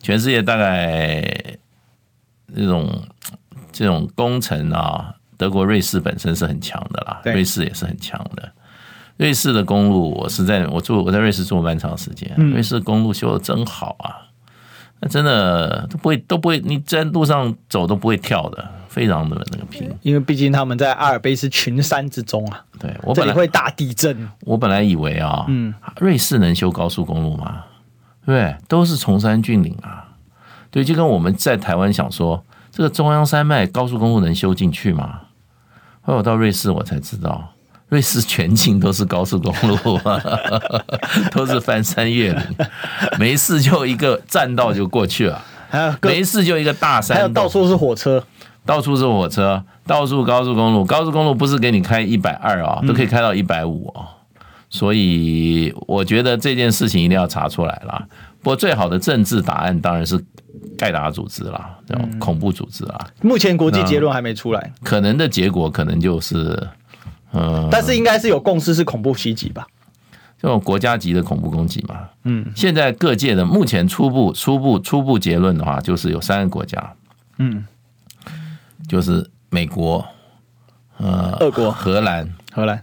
[0.03, 1.23] 全世界大概
[2.55, 3.03] 这种
[3.73, 8.53] 这种工程啊，德国、瑞士本身是很强的啦，瑞士也是很强的。
[9.21, 12.35] 瑞士的公路，我是在我住我在瑞士住了蛮长时间。
[12.37, 14.17] 瑞士公路修的真好啊，
[15.01, 19.95] 那真的都不会都不会，你在路上走都不会跳的，非常的那个平。
[20.01, 22.65] 因为毕竟他们在阿尔卑斯群山之中啊。
[22.79, 24.27] 对，我本来会大地震。
[24.47, 27.65] 我本来以为啊，嗯，瑞士能修高速公路吗？
[28.25, 30.09] 对，都是崇山峻岭啊。
[30.71, 35.21] 对，就跟我们在台湾想说，这个中央山脉高速公路能修进去吗？
[36.01, 37.53] 后来我到瑞士，我才知道。
[37.91, 40.23] 瑞士全境都是高速公路啊，
[41.33, 42.43] 都是翻山越岭，
[43.19, 45.45] 没事就一个栈道就过去了，
[46.01, 48.25] 没事就一个大山，还有到处是火车，
[48.65, 54.07] 到处是火车，到处高速公路，高速公路不是给你开一百二啊，都可以开到一百五啊，
[54.69, 58.07] 所以我觉得这件事情一定要查出来了。
[58.41, 60.17] 不过最好的政治答案当然是
[60.79, 63.05] 盖达组织啦，这种恐怖组织啊。
[63.21, 66.69] 目前国际结论还没出来，可能的结果可能就是。
[67.33, 69.67] 嗯，但是应该是有共识，是恐怖袭击吧？
[70.41, 72.09] 这种国家级的恐怖攻击嘛。
[72.25, 76.95] 嗯，现在各界的目前初步、初步、初步结论的话，就是有三个国家，
[77.39, 77.65] 嗯，
[78.89, 80.05] 就是美国、
[80.97, 82.83] 呃，俄国、荷兰、荷兰。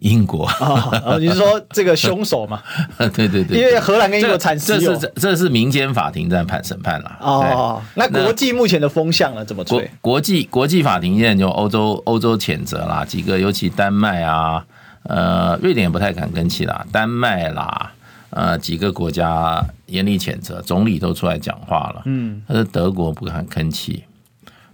[0.00, 2.62] 英国哦，你是说这个凶手嘛？
[3.14, 7.16] 对对对，因为荷兰跟英国产生，这是这是民间法庭在判审判了。
[7.20, 9.44] 哦，那国际目前的风向呢？
[9.44, 9.90] 怎么吹？
[10.00, 14.64] 国际国际法庭现在就欧洲欧洲谴责啦，几个尤其丹麦啊，
[15.02, 17.92] 呃，瑞典也不太敢跟气啦，丹麦啦，
[18.30, 22.02] 呃，几个国家严厉谴责，总理都出来讲话了。
[22.04, 24.04] 嗯，但是德国不敢吭气，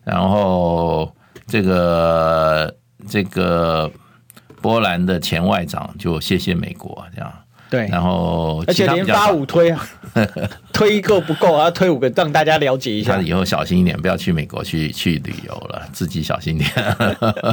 [0.05, 1.11] 然后
[1.47, 2.75] 这个
[3.09, 3.91] 这个。
[4.65, 7.31] 波兰的前外长就谢谢美国这样，
[7.69, 9.87] 对，然后而且连发五推啊，
[10.73, 13.21] 推一个不够，要推五个，让大家了解一下。
[13.21, 16.71] 以后小心一点，不要去美国去去旅游了，自己小心点。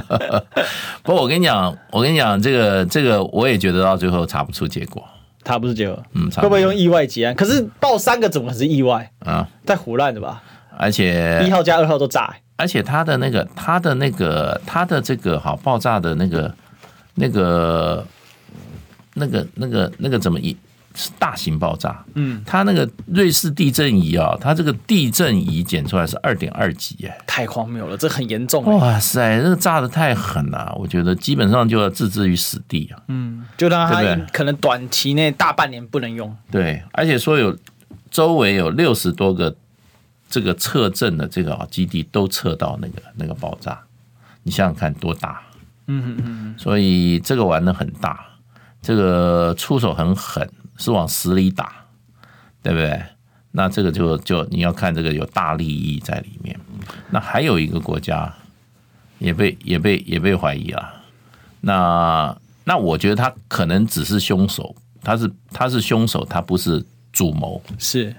[1.03, 5.03] 不过我跟你讲，我跟你讲，这个这个我也觉得到最后查不出结果，
[5.43, 7.35] 查不出结果，嗯，会不会用意外结案？
[7.35, 9.45] 可是报三个怎么可是意外啊？
[9.65, 10.41] 在胡乱的吧？
[10.77, 16.49] 而且一号加二号都炸，而且他的那个他的那个他的这个好爆炸的那个。
[17.15, 18.05] 那个、
[19.13, 20.55] 那个、那个、那个怎么一
[21.17, 22.03] 大型爆炸。
[22.15, 28.63] 嗯，它那个瑞士地震仪啊，它这个地震仪检出来是二点二级，耶，太荒谬了，这很严重。
[28.65, 33.01] 哇塞，这个炸的太狠了，我觉得基本上就要置之于死地啊。
[33.07, 34.01] 嗯，就让它
[34.33, 36.35] 可能短期内大半年不能用。
[36.49, 37.57] 对，而且说有
[38.09, 39.55] 周围有六十多个
[40.29, 43.79] 这个测震的这个基地都测到那个那个爆炸，
[44.43, 45.41] 你想想看多大。
[45.99, 48.25] 嗯嗯嗯，所以这个玩的很大，
[48.81, 51.71] 这个出手很狠，是往死里打，
[52.63, 53.01] 对不对？
[53.51, 56.57] 那这个就就你要看这个有大利益在里面。
[57.09, 58.33] 那还有一个国家
[59.19, 60.93] 也被也被也被怀疑了，
[61.59, 64.73] 那那我觉得他可能只是凶手，
[65.03, 68.15] 他是他是凶手，他不是主谋，是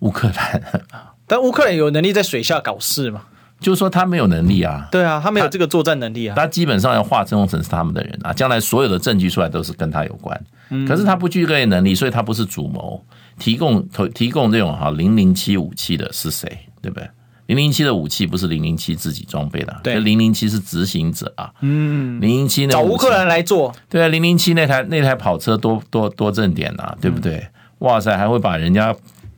[0.00, 0.82] 乌克兰，
[1.26, 3.24] 但乌克兰有能力在水下搞事吗？
[3.60, 10.40] 就是说他没有能力啊，对啊，他没有这个作战能力啊，他，他基本上要化中成是他们的人啊，将来所有的证据出来都是跟他有关，
[10.86, 13.04] 可是他不具备能力，所以他不是主谋，
[13.38, 16.48] 提供提提供这种哈零零七武器的是谁，
[16.80, 17.08] 对不对？
[17.46, 27.48] 零零七的武器不是零零七自己装备的，对，零零七是执行者啊，嗯，零零七那找乌克兰来做，对啊，零零七那台那台跑车多多多正点呐，对不对？
[27.78, 28.94] 哇塞，还会把人家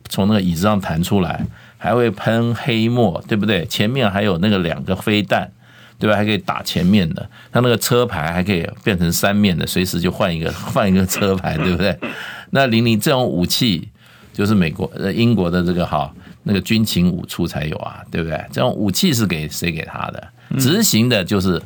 [0.09, 1.45] 从那个椅子上弹出来。
[1.83, 3.65] 还会喷黑墨，对不对？
[3.65, 5.51] 前面还有那个两个飞弹，
[5.97, 6.15] 对吧？
[6.15, 11.97] 还可以打前面的，它那个车牌还可以变成三面的，随时就换一个 换一个车牌，对不对？
[12.51, 13.89] 那零零这种武器
[14.31, 16.13] 就是美国呃英国的这个哈
[16.43, 18.39] 那个军情五处才有啊，对不对？
[18.51, 20.27] 这种武器是给谁给他的？
[20.59, 21.59] 执行的就是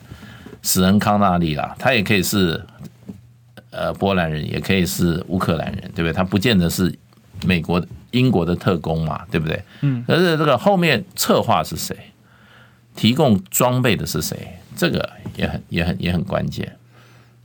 [0.62, 2.63] 史恩康纳利啦，他也可以是
[3.71, 6.13] 呃波兰人，也可以是乌克兰人，对不对？
[6.13, 6.97] 他不见得是
[7.45, 7.86] 美国的。
[8.15, 9.62] 英国的特工嘛，对不对？
[9.82, 11.95] 嗯，可是这个后面策划是谁？
[12.95, 14.38] 提供装备的是谁？
[14.73, 16.78] 这个也很、也很、也很关键。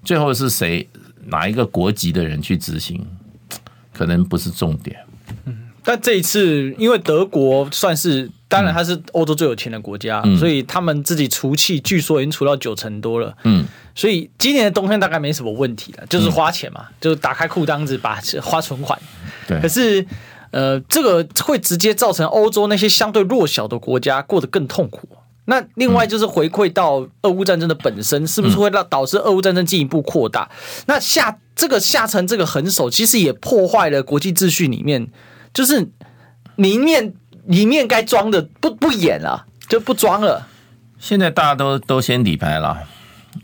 [0.04, 0.88] 最后是谁？
[1.26, 3.04] 哪一个国籍的人去执行？
[3.92, 4.96] 可能不是重点。
[5.46, 13.36] 嗯，但这一次，因为德国算是，当然它是欧洲最有钱的国家，嗯，所以他们自己除气，据说已经除到九成多了。
[13.42, 18.96] 嗯，所以今年的冬天大概没什么问题了，就是花钱嘛，就是打开裤裆子把花存款。
[19.48, 20.06] 对，可是。
[20.50, 25.08] 呃，这个会直接造成欧洲那些相对弱小的国家过得更痛苦。
[25.46, 30.48] 那另外就是回馈到俄乌战争的本身，是不是会让导致俄乌战争进一步扩大？
[30.86, 35.08] 那下这个下沉这个狠手，其实也破坏了国际秩序里面，
[35.52, 35.88] 就是
[36.54, 37.14] 里面
[37.46, 40.46] 里面该装的不不演了，就不装了。
[41.00, 42.78] 现在大家都都先底牌了，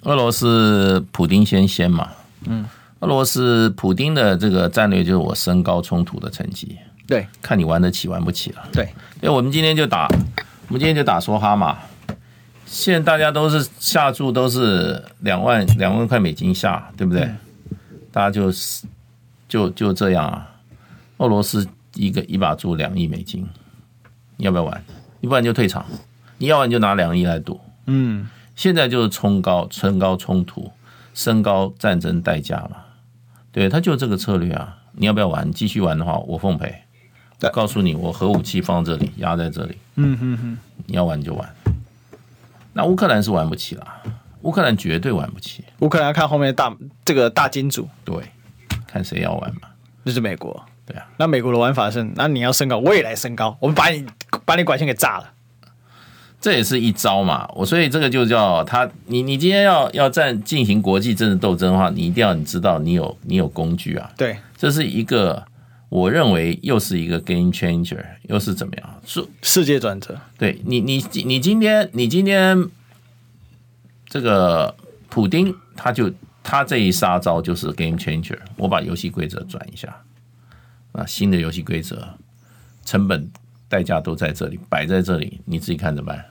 [0.03, 2.11] 俄罗斯普丁先先嘛，
[2.47, 2.67] 嗯，
[3.01, 6.79] 俄罗斯普丁的这个战略就是我升高冲突的成绩。
[7.07, 8.63] 对，看你玩得起玩不起了。
[8.73, 8.85] 对，
[9.23, 10.09] 因为我们今天就打，
[10.69, 11.79] 我们今天就打梭哈嘛。
[12.67, 17.23] 现在大家都是下注都是两万两万块美金下，对不对？
[17.23, 17.39] 嗯、
[18.11, 18.51] 大家就
[19.49, 20.51] 就就这样啊。
[21.19, 23.47] 俄罗斯一个一把注两亿美金，
[24.37, 24.85] 你要不要玩？
[25.21, 25.87] 你不然就退场，
[26.39, 27.61] 你要玩就拿两亿来赌。
[27.87, 30.73] 嗯，现在就是冲高，冲高冲突，
[31.15, 32.79] 升高战争代价嘛。
[33.53, 34.77] 对，他就这个策略啊。
[34.99, 35.53] 你要不要玩？
[35.53, 36.75] 继续玩的话，我奉陪。
[37.39, 39.77] 对，告诉你，我核武器放这里，压在这里。
[39.97, 41.55] 嗯哼哼，你要玩就玩。
[42.73, 43.87] 那乌克兰是玩不起了，
[44.41, 45.63] 乌克兰绝对玩不起。
[45.81, 48.17] 乌克兰要看后面的大这个大金主，对，
[48.87, 49.69] 看谁要玩嘛。
[50.03, 51.07] 那是美国，对啊。
[51.19, 54.07] 那美国的玩法是，那你要升高，我也来升高，我们把你
[54.47, 55.31] 把你管线给炸了。
[56.41, 57.47] 这也是一招嘛。
[57.55, 64.11] 我所以这个就叫他，你你今天要要战进行国际政治斗争的话，你一定要你知道你有你有工具啊。
[64.17, 65.45] 对，这是一个。
[65.97, 69.01] 我认为又是一个 game changer，又是怎么样？
[69.07, 70.15] 是世界转折。
[70.37, 72.69] 对你，你你今天，你今天
[74.07, 74.77] 这个
[75.09, 78.37] 普丁，他就他这一杀招就是 game changer。
[78.59, 80.03] 我把游戏规则转一下，
[80.93, 82.07] 啊，新的游戏规则，
[82.85, 83.31] 成本
[83.67, 86.23] 代价都在这里摆在这里，你自己看着办。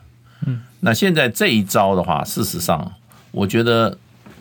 [0.45, 2.93] 嗯，那现在这一招的话，事实上，
[3.31, 3.97] 我觉得。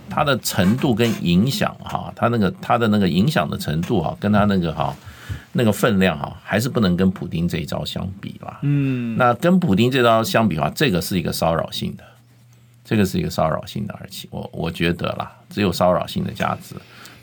[0.06, 4.94] 它的程度跟影响哈，它那个它的那个影响的程度哈，跟它那个哈
[5.56, 8.58] 那个分量哈，还是不能跟普丁这一招相比啦。
[8.62, 12.04] 嗯，那跟普丁这招相比的话，这个是一个骚扰性的，
[12.84, 16.74] 这个是一个骚扰性的，而且我我觉得啦，只有骚扰性的价值，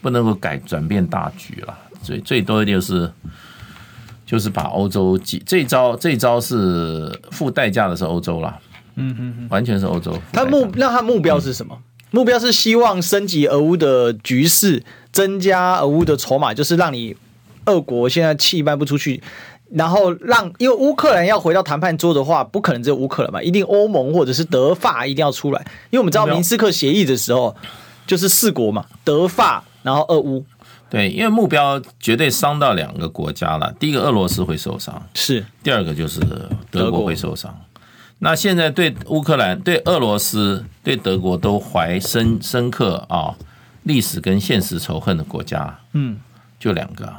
[0.02, 1.78] 不能够改转变大局啦。
[2.02, 3.12] 最最多的就是
[4.26, 8.58] 就是把欧洲几这一招这一招是付代价的是欧洲啦。
[8.96, 10.18] 嗯嗯嗯，完全是欧洲。
[10.34, 11.78] 他目那他目标是什么？
[12.12, 17.16] 目标是希望升级俄乌的局势，增加俄乌的筹码，就是让你
[17.66, 19.22] 俄国现在气卖不出去，
[19.72, 27.56] 然后让因为乌克兰要回到谈判桌的话，不可能只有乌克兰嘛，一定欧盟或者是德法一定要出来，因为我们知道明斯克协议的时候
[28.06, 30.46] 就是四国嘛，德法然后俄乌，
[30.90, 33.74] 对，因为目标绝对伤到两个国家了。
[33.80, 36.20] 第一个，俄罗斯会受伤，是；第二个就是
[36.70, 37.56] 德国会受伤。
[38.20, 43.34] 那现在对乌克兰、对俄罗斯、对德国都怀深深刻啊
[43.84, 46.20] 历史跟现实仇恨的国家，嗯，
[46.60, 47.12] 就两个，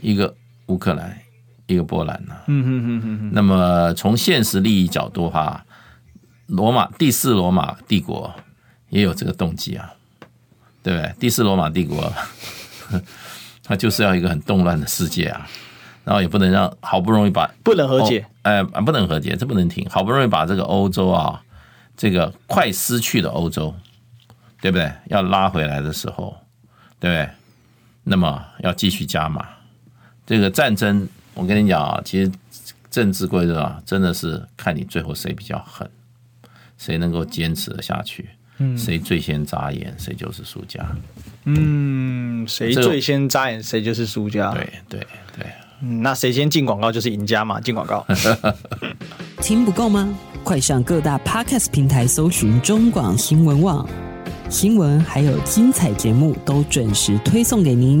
[0.00, 0.34] 一个
[0.66, 1.18] 乌克兰，
[1.66, 2.34] 一个波兰呢。
[2.46, 3.30] 嗯哼哼哼哼。
[3.32, 5.64] 那么从现实利益角度哈，
[6.46, 8.32] 罗马第四罗马帝国
[8.90, 9.92] 也有这个动机啊。
[10.82, 11.14] 对不对？
[11.18, 12.12] 第四罗马帝国，
[13.64, 15.48] 他就是要一个很动乱的世界啊，
[16.04, 19.88] 然后也不能让好不容易把不能和解，哎，不能和解，这不能停。
[19.88, 21.40] 好不容易把这个欧洲啊，
[21.96, 23.74] 这个快失去的欧洲，
[24.60, 24.92] 对不对？
[25.06, 26.36] 要拉回来的时候，
[27.00, 27.30] 对不对？
[28.02, 29.48] 那么要继续加码。
[30.26, 32.30] 这个战争，我跟你讲啊，其实
[32.90, 35.88] 政治规则啊，真的是看你最后谁比较狠，
[36.78, 38.28] 谁能够坚持得下去。
[38.58, 40.80] 嗯，谁最先眨眼，谁就是输家。
[41.44, 44.52] 嗯，谁最先眨眼，谁就是输家。
[44.52, 45.00] 对对
[45.36, 45.46] 对，
[45.80, 47.60] 嗯，那谁先进广告就是赢家嘛？
[47.60, 48.06] 进广告。
[49.42, 50.16] 听不够吗？
[50.44, 53.88] 快上各大 Podcast 平台搜寻中广新闻网，
[54.48, 58.00] 新闻还有精彩节目都准时推送给您，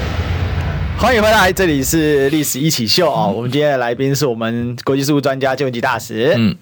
[0.97, 3.25] 欢迎回来，这里是《历史一起秀》啊。
[3.27, 6.33] 我们今天的来宾是我们国际事务专家金文吉大使。
[6.37, 6.55] 嗯，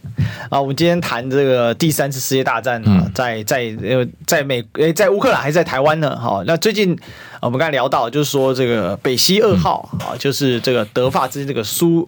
[0.49, 6.15] 啊，我们今天谈这个第三次世界大战啊，在在呃，在美诶，在乌克兰还是在台湾呢？
[6.15, 6.97] 哈，那最近
[7.41, 12.07] 我们刚才聊到，就是说这个北溪二号啊，就是这个德法之间这个苏。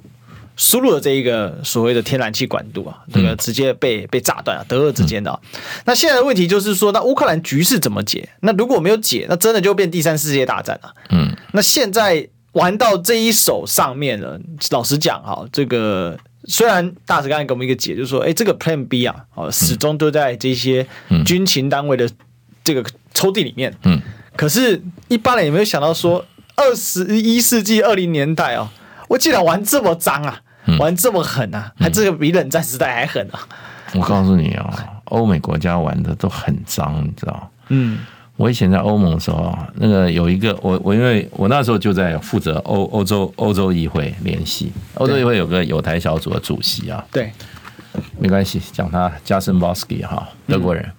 [0.62, 5.40] 输入的这一个所谓的天然气管道啊，这个直接被被炸断啊，德俄之间的。
[5.86, 8.30] 那现在的问题就是说，那乌克兰局势怎么解？
[8.42, 10.94] 那如果没有解，那真的就变第三世界大战了。
[11.10, 14.40] 嗯，那现在玩到这一手上面了，
[14.70, 20.86] 老实讲哈，这个虽然大使刚才给我们一个解，就是说，哎，这个 Plan B 啊，哦，始终都在这些
[21.26, 22.08] 军情单位的
[22.64, 22.86] 这个
[23.16, 23.76] 抽屉里面。
[23.82, 24.00] 嗯，
[24.36, 26.24] 可是一般人有没有想到说，
[26.56, 28.72] 二十一世纪二零年代啊，
[29.08, 30.42] 我竟然玩这么脏啊！
[30.80, 33.40] 玩这么狠啊，还这个比冷战时代还狠啊！
[33.94, 34.74] 我告诉你啊，
[35.06, 37.52] 欧美国家玩的都很脏，你知道？
[37.70, 38.00] 嗯，
[38.38, 47.32] 我以前在欧盟的时候，那个有一个我我因为我那时候就在负责欧欧洲欧洲议会联系，欧洲议会有个有台小组的主席啊，对，
[48.20, 50.90] 没关系，讲他加森鲍斯基哈，德国人，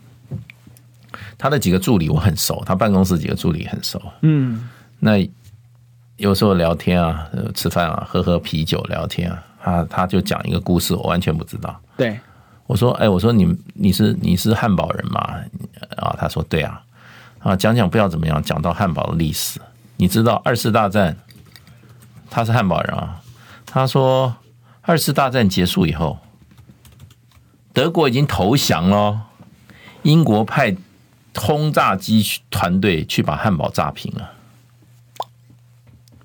[1.39, 5.13] 他的几个助理我很熟，他办公室几个助理很熟，嗯，那
[6.19, 9.43] 有时候聊天啊，吃饭啊，喝喝啤酒聊天啊。
[9.63, 11.81] 他他就讲一个故事，我完全不知道。
[11.97, 12.19] 对，
[12.67, 15.21] 我说，哎，我说你你是你是汉堡人吗？
[15.97, 16.83] 啊，他说对啊。
[17.39, 19.61] 啊，讲讲不要怎么样，讲到汉堡的历史，
[19.97, 21.17] 你知道二次大战，
[22.31, 23.21] 他是汉堡人啊。
[23.67, 24.37] 他说
[24.83, 26.19] 二次大战结束以后，
[27.73, 29.23] 德国已经投降了，
[30.03, 30.77] 英国派
[31.35, 34.31] 轰炸机团队去把汉堡炸平了。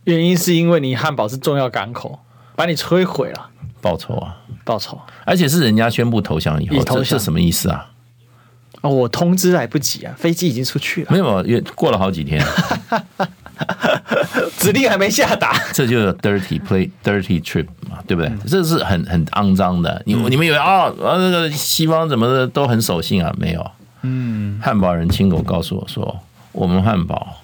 [0.04, 2.20] 原因是因为你汉堡是重要港口。
[2.58, 3.50] 把你摧毁了，
[3.80, 4.36] 报仇啊！
[4.66, 7.92] 报仇，而且是人家宣布投降以后，这是什么意思啊？
[8.82, 11.12] 哦，我通知来不及啊，飞机已经出去了。
[11.12, 12.44] 没有，因为过了好几天，
[14.58, 15.54] 指令还没下达。
[15.72, 18.32] 这就是 dirty play dirty trip 嘛，对不对？
[18.48, 20.02] 这是很很肮脏的。
[20.08, 23.32] 你你们以为啊，那个西方怎么的都很守信啊？
[23.38, 26.20] 没有，嗯，汉堡人亲口告诉我说，
[26.54, 27.38] 我们汉堡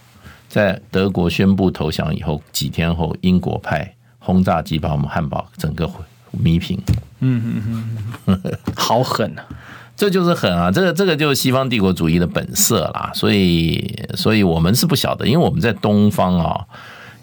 [0.50, 3.94] 在德国宣布投降以后几天后，英国派。
[4.26, 5.90] 轰炸机把我们汉堡整个
[6.32, 6.80] 弥平，
[7.20, 8.42] 嗯嗯嗯，
[8.76, 9.44] 好狠啊！
[9.96, 10.72] 这就是狠啊！
[10.72, 13.12] 这个这个就是西方帝国主义的本色啦。
[13.14, 16.66] 所以，所以我们是不晓得，因为我们在东方啊，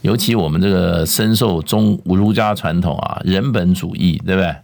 [0.02, 4.54] 尤其我们这个深受中儒家传统啊，人本主义，对不对？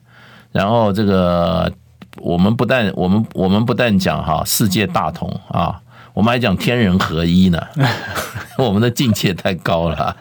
[0.53, 1.73] 然后这个
[2.19, 5.81] 我们不但我们我们不但讲哈世界大同啊。
[6.17, 7.63] 我们还讲天人合一呢，
[8.57, 10.17] 我们的境界太高了，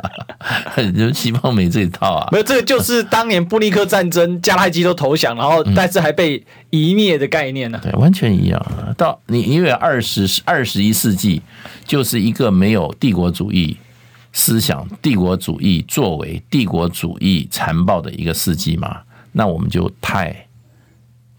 [0.93, 2.27] 就西方没这一套啊。
[2.33, 7.79] 没有，这个就是当年布利克战争，迦太基都投降，然后但是还被夷灭的概念呢。
[7.81, 8.61] 对，完全一样。
[8.97, 11.41] 到你因为二十二十一世纪
[11.85, 13.77] 就是一个没有帝国主义
[14.33, 18.97] 思想、帝国主义作为、帝国主义残暴的一个世纪嘛，
[19.31, 20.47] 那我们就太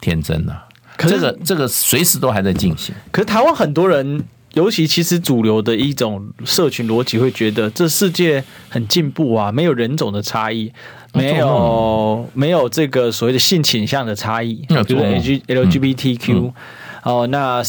[0.01, 0.65] 天真了。
[0.97, 2.95] 可是这个这个随时都还在进行。
[3.13, 4.25] 可是台湾很多人。
[4.57, 10.73] 尤其其实主流的一种社群逻辑会觉得这世界很进步啊，没有人种的差异，
[11.13, 14.55] 没有没有这个所谓的性倾向的差异，
[14.87, 16.55] 比如 L G L G B T Q
[17.03, 17.63] 啊、哦，那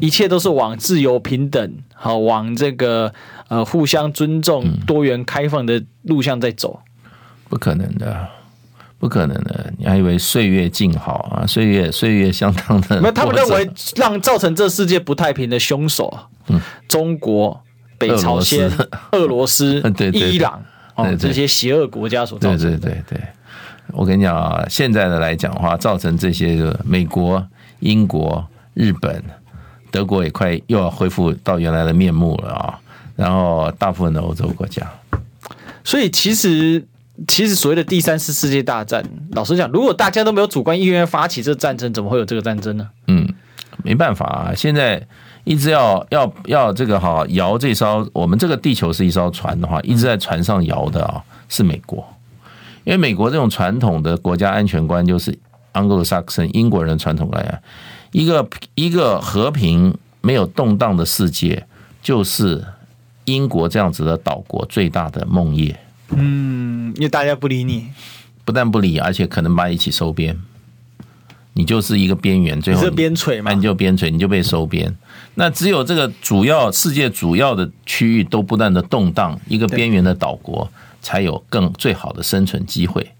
[0.00, 3.14] 一切都是往自由平等，好，往这个
[3.46, 6.80] 呃互相尊重、多元开放的路向在走。
[7.48, 8.28] 不可能的。
[9.02, 11.44] 不可能的，你还以为岁月静好啊？
[11.44, 13.00] 岁月岁月相当的。
[13.00, 17.60] 没有，他们认为让造成这世界不太平的凶手，嗯，中国、
[17.98, 18.70] 北朝鲜、
[19.10, 20.62] 俄罗斯、 对伊朗
[20.94, 22.78] 哦，这些邪恶国家所造成的。
[22.78, 23.20] 对对对对，
[23.88, 27.44] 我跟你讲啊，现在的来讲的话，造成这些个美国、
[27.80, 29.20] 英国、日本、
[29.90, 32.78] 德国也快又要恢复到原来的面目了啊。
[33.16, 34.88] 然后大部分的欧洲国家，
[35.82, 36.86] 所以其实。
[37.28, 42.88] 其实所谓的第三次世界大战，老实讲，如果大家都没有主观意愿发起这战争，怎么会有这个战争呢？
[43.06, 43.28] 嗯，
[43.84, 45.06] 没办法啊，现在
[45.44, 52.02] 一直要要要这个哈摇这艘，我们这个地球是一艘船的话，一直在船上摇的啊，是美国，
[52.84, 55.38] 因为美国这种传统的国家安全观就是
[55.74, 57.58] Anglo-Saxon 英国人传统观啊，
[58.12, 61.66] 一个一个和平没有动荡的世界，
[62.02, 62.64] 就是
[63.26, 65.74] 英国这样子的岛国最大的梦魇。
[66.16, 67.86] 嗯，因为大家不理你，
[68.44, 70.38] 不但不理，而且可能把你一起收编，
[71.54, 74.94] 你就是一个边缘，最后是边陲嘛，你就边陲，你就被收编。
[75.34, 83.10] 那只有这个主要世界主要的区域都不断的动荡，一个边缘的岛国才有更最好的生存机会。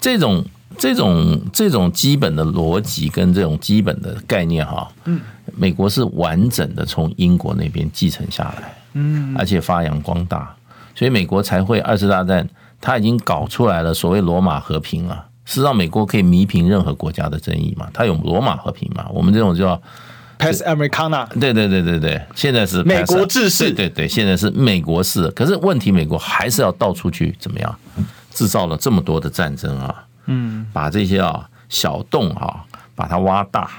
[0.00, 0.44] 这种
[0.76, 5.20] 这种这种基本的逻辑跟这种基本的概念哈，嗯，
[5.56, 10.54] 美国是完整的从英国那边继承下来，嗯，而且发扬光大。
[10.98, 12.44] 所以美国才会二次大战，
[12.80, 17.88] 他已经搞出来了所谓罗马和平啊，是让美国可以弥平任何国家的争议嘛？
[17.94, 19.06] 他有罗马和平嘛？
[19.10, 19.80] 我们这种叫
[20.40, 25.30] Pax Americana，对对对对对，现在是美国制式，对对对，现在是美国式。
[25.30, 27.78] 可是问题，美国还是要到处去怎么样
[28.32, 30.04] 制造了这么多的战争啊？
[30.26, 32.64] 嗯，把这些啊小洞啊
[32.96, 33.70] 把它挖大，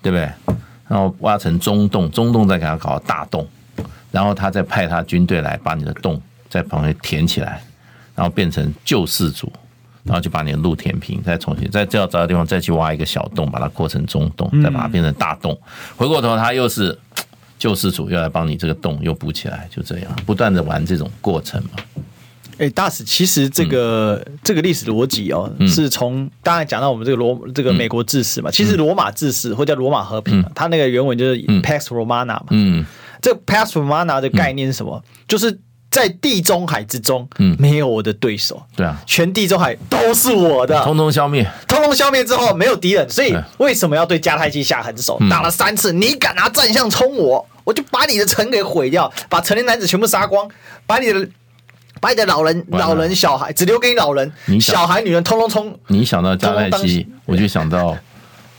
[0.00, 0.30] 对不对？
[0.86, 3.44] 然后挖成中洞，中洞再给它搞大洞，
[4.12, 6.22] 然后他再派他军队来把你的洞。
[6.52, 7.62] 在旁边填起来，
[8.14, 9.50] 然后变成救世主，
[10.04, 15.58] 然后就把你的路填平，再重新再这样找个地方再去挖一个小洞，把它扩成中洞，再把它变成大洞。
[15.96, 16.96] 回过头，他又是
[17.58, 21.70] 救世主，又来帮你这个洞又补起来，就这样不断的玩这种过程嘛。
[22.58, 32.44] 哎，大使，其实这个、嗯、这个历史逻辑哦，是从刚才讲到我们这个罗这个美国制式嘛，其实罗马制式或叫罗马和平，它那个原文就是 Pax Romana 嘛。
[32.50, 32.84] 嗯，
[33.22, 35.02] 这个 Pax Romana 的概念是什么？
[35.26, 35.58] 就是。
[35.92, 45.20] 在地中海之中，嗯，没有我的对手，对啊，全地中海都是我的，通通消灭，通通消灭之后没有敌人，所以为什么要对迦太基下狠手？
[45.28, 50.48] 打了三次，你敢拿战象冲我，我就把你的城给毁掉，把成年男子全部杀光，
[50.86, 51.28] 把你的
[52.00, 55.78] 把你的老人、老人、小孩只留给你老人，小孩、女人通通冲。
[55.88, 57.94] 你想到迦太基，我就想到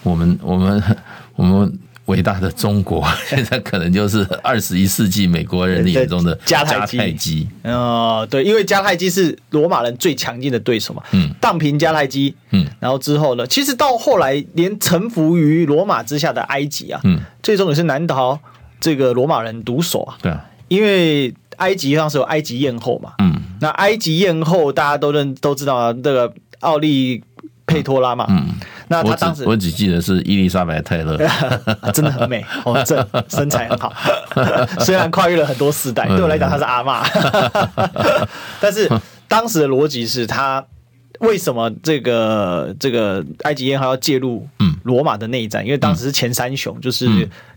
[0.03, 0.83] 我们、我们、
[1.35, 1.79] 我们。
[2.05, 7.47] 伟大的中国， 现在可能就是二十一世纪美国人眼中的迦太基。
[7.63, 11.01] 哦，对，因为迦太基是罗马人最强劲的对手嘛。
[11.11, 12.35] 嗯，荡平迦太基。
[12.51, 18.37] 嗯，然后之后呢，其实到后来，连臣服于罗马之下的埃及啊，嗯，最终也是难逃
[18.81, 20.17] 这个罗马人毒手啊。
[20.21, 23.13] 对啊，因为埃及当时有埃及艳后嘛。
[23.19, 27.23] 嗯，那埃及艳后大家都认都知道啊，这个奥利
[27.65, 28.25] 佩托拉嘛。
[28.29, 28.49] 嗯。
[28.87, 31.17] 那他当时我只记得是伊丽莎白泰勒，
[31.93, 33.93] 真的很美，哦，这身材很好，
[34.81, 37.03] 虽然跨越了很多世代，对我来讲她是阿妈，
[38.61, 38.89] 但是
[39.27, 40.63] 当时的逻辑是他
[41.19, 44.47] 为什么这个这个埃及艳后要介入
[44.83, 45.65] 罗马的内战？
[45.65, 47.07] 因为当时是前三雄，就是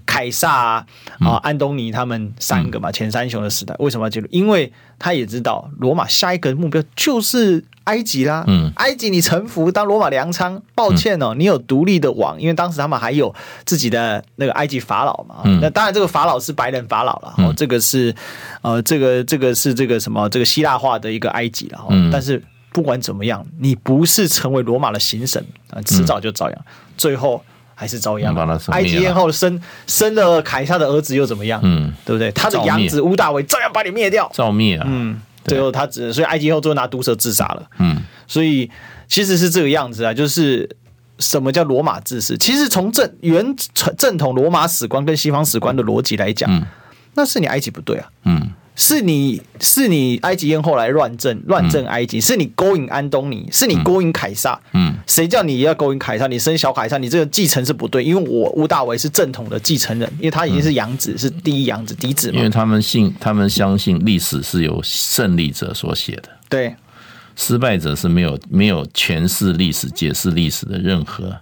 [0.06, 0.86] 凯撒
[1.18, 4.28] 啊、安东尼他们三个嘛，前三雄的时代，为什么要介入？
[4.30, 7.64] 因为他也知道罗马下一个目标就是。
[7.86, 13.32] 埃及啦，嗯，埃及你臣服当罗马粮仓，抱歉哦，你有独立的王，因为当时他们还有
[13.64, 18.12] 自己的那个埃及法老嘛，嗯，那当然这个法老是白人法老了，哦，这个是
[18.62, 22.42] 呃，这个这个是这个什么这个希腊化的一个埃及了，嗯，但是
[22.72, 25.40] 不管怎么样，你不是成为罗马的行省
[25.70, 26.58] 啊，迟早就遭殃，
[26.96, 27.40] 最后
[27.76, 28.34] 还是遭殃。
[28.72, 31.60] 埃及艳后生生了凯撒的儿子又怎么样？
[31.62, 32.32] 嗯，对不对？
[32.32, 35.20] 他的养子屋大维照样把你灭掉，照灭啊，嗯。
[35.44, 37.62] 最后他只，所以埃及后最后拿毒蛇自杀了。
[37.78, 38.68] 嗯，所以
[39.06, 40.68] 其实是这个样子啊，就是
[41.20, 42.36] 什么叫罗马制式？
[42.36, 43.54] 其实从正原
[43.96, 46.64] 正统罗马史观跟西方史观的逻辑来讲，嗯，
[47.14, 48.08] 那是你埃及不对啊。
[48.24, 48.50] 嗯。
[48.76, 54.60] 是你是你埃及艳后来乱政乱政埃及，是你勾引安东尼，是你勾引凯撒。
[54.74, 56.26] 嗯，谁叫你要勾引凯撒？
[56.26, 62.36] 你生小凯撒，你这个继承是不对，因为我乌大维是正统的继承人，因为他已经是养子，是第一养子嫡子嘛。
[62.36, 66.76] 因为他们信，他们相信历史是由胜利者所写的，对，
[67.34, 71.34] 失败者是没有没有诠释历史、解释历史的任何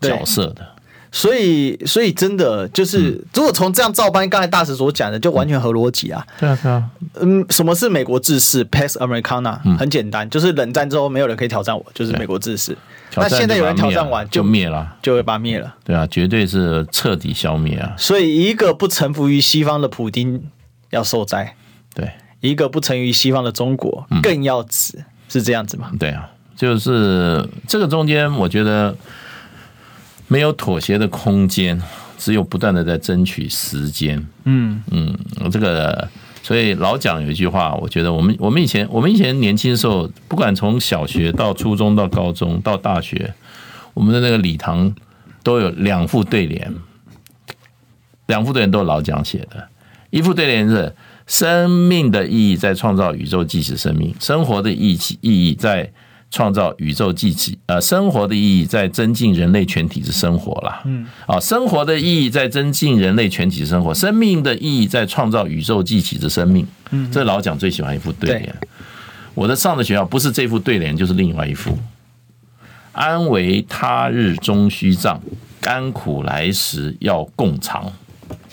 [0.00, 0.66] 角色的。
[1.12, 6.24] 所以，所以真的就是，嗯、如果从这样照搬刚才大使所讲的，就完全合逻辑啊。
[6.38, 6.90] 对啊，对啊。
[7.20, 12.76] 嗯，什么是美国制式？Pax Americana，、嗯、很简单，就是冷战之后没有人可以挑战我，就是美国制式。
[13.16, 15.74] 那现在有人挑战完就灭了，就会把它灭了。
[15.82, 17.92] 对啊，绝对是彻底消灭啊。
[17.98, 20.40] 所以，一个不臣服于西方的普丁
[20.90, 21.56] 要受灾。
[21.92, 22.08] 对，
[22.40, 25.90] 一个不臣于西方的中国更要死，嗯、是这样子吗？
[25.98, 28.96] 对啊，就是这个中间，我觉得。
[30.30, 31.82] 没有妥协的空间，
[32.16, 34.24] 只有不断的在争取时间。
[34.44, 35.18] 嗯嗯，
[35.50, 36.08] 这个
[36.40, 43.34] 所以老蒋有一句话，我觉得我们我们以前我们以前年轻的时候，不管从小学到初中到高中到大学，
[43.92, 44.94] 我们的那个礼堂
[45.42, 46.72] 都有两副对联，
[48.26, 49.66] 两副对联都是老蒋写的。
[50.10, 50.94] 一副对联是
[51.26, 55.90] “生命的意义在创造宇宙即使生命，生活的意义意义在”
[56.30, 60.80] 创造宇宙继起，呃，生活的意义在增进人类全体之生活啦。
[60.84, 66.66] 嗯，啊，生活的意义在增进人类全体之生活，生命的意义在创造宇宙继起之生命。
[66.90, 68.54] 嗯，这老蒋最喜欢一副对联。
[69.34, 71.76] 我的上的学校不是这副对联，就是另外一副。
[72.92, 75.20] 安为他日终须葬，
[75.60, 77.90] 甘苦来时要共尝。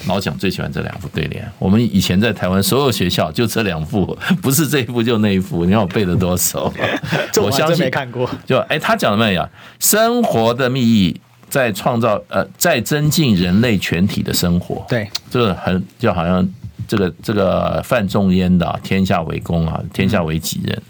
[0.05, 1.45] 老蒋最喜欢这两副对联。
[1.57, 5.65] 我们以前在台湾所有学校就这两副，不是这一副就那一副。
[5.65, 6.71] 你看我背的多熟，
[7.41, 8.29] 我相信没看过。
[8.45, 9.49] 就哎，他讲的没有？
[9.79, 11.19] 生活的意义
[11.49, 14.85] 在创造，呃，在增进人类全体的生活。
[14.87, 16.47] 对，这个很就好像
[16.87, 20.81] 这个这个范仲淹的“天下为公啊，天下为己任”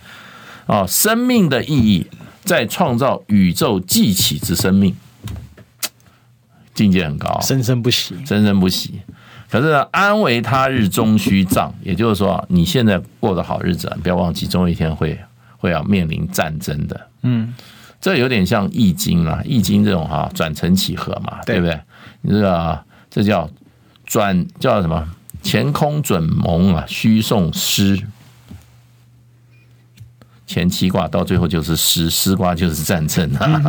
[0.68, 2.06] 啊，生命的意义
[2.44, 4.94] 在创造宇宙继起之生命。
[6.78, 9.02] 境界很高，生生不息，生生不息。
[9.50, 15.18] 可是呢，安为他日终须葬， 也就是说，你现在过的好日子，不要忘记，终有一天会
[15.58, 17.08] 会要面临战争的。
[17.24, 17.56] 嗯，
[18.00, 21.80] 这有点像易经啊，易经这种哈，转承起合嘛，对不对？
[22.22, 23.50] 你这个这叫
[24.06, 25.04] 转叫什么？
[25.44, 27.98] 乾空准蒙啊，虚送师。
[30.48, 33.62] 前七卦到最后就是师，师卦就是战争啊，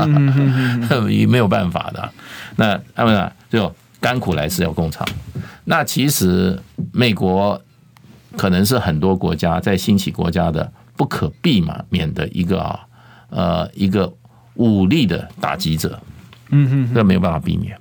[1.11, 2.11] 也没有办法的。
[2.57, 5.07] 那他们啊，就甘苦来是要共尝。
[5.64, 6.59] 那其实
[6.93, 7.61] 美国
[8.37, 12.81] 可能是很多国家在兴起国家的不可避免的一个啊，
[13.29, 14.11] 呃，一个
[14.55, 16.01] 武力的打击者。
[16.51, 17.76] 嗯哼，这没有办法避免，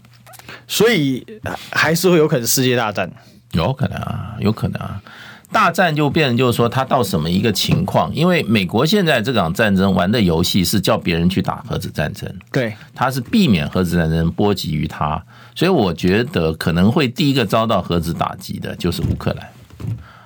[0.68, 1.26] 所以
[1.72, 3.10] 还是会有可能世界大战，
[3.54, 5.02] 有可能啊，有可能啊。
[5.50, 8.14] 大战就变成就是说，他到什么一个情况？
[8.14, 15.24] 因为美国现在这场战争玩的游戏是叫别人去打核子战争，对，他是避免核子战争波及于他，
[15.56, 19.50] 所以我觉得可能会第一个遭到核子打击的就是乌克兰，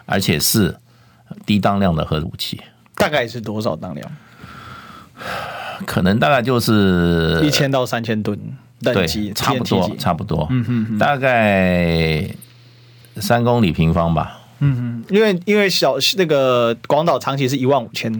[0.07, 0.75] 而且是
[1.45, 2.59] 低当量的核武器，
[2.95, 4.11] 大概是多少当量？
[5.85, 8.37] 可能大概就是一千到三千吨
[8.81, 12.27] 等级，差不多，差不多，嗯哼哼，大概
[13.17, 14.39] 三公里平方吧。
[14.61, 18.11] 嗯嗯，因为因为小那个广岛长崎是一万五千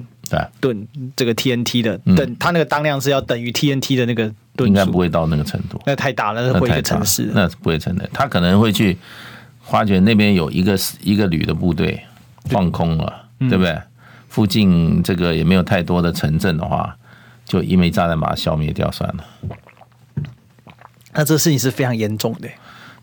[0.60, 8.10] 吨这个 TNT 的，等它那个当量是要等于 TNT 的那个吨，应该不会到那个程度，那太大了，那是会一个城市，那是不会成的。
[8.12, 8.98] 他可能会去
[9.62, 12.02] 发觉那边有一个一个旅的部队
[12.46, 13.80] 放空了，对不对？
[14.30, 16.98] 附近这个也没有太多的城镇的话，
[17.46, 19.26] 就一枚炸弹把它消灭掉算了。
[21.14, 22.48] 那这事情是非常严重的。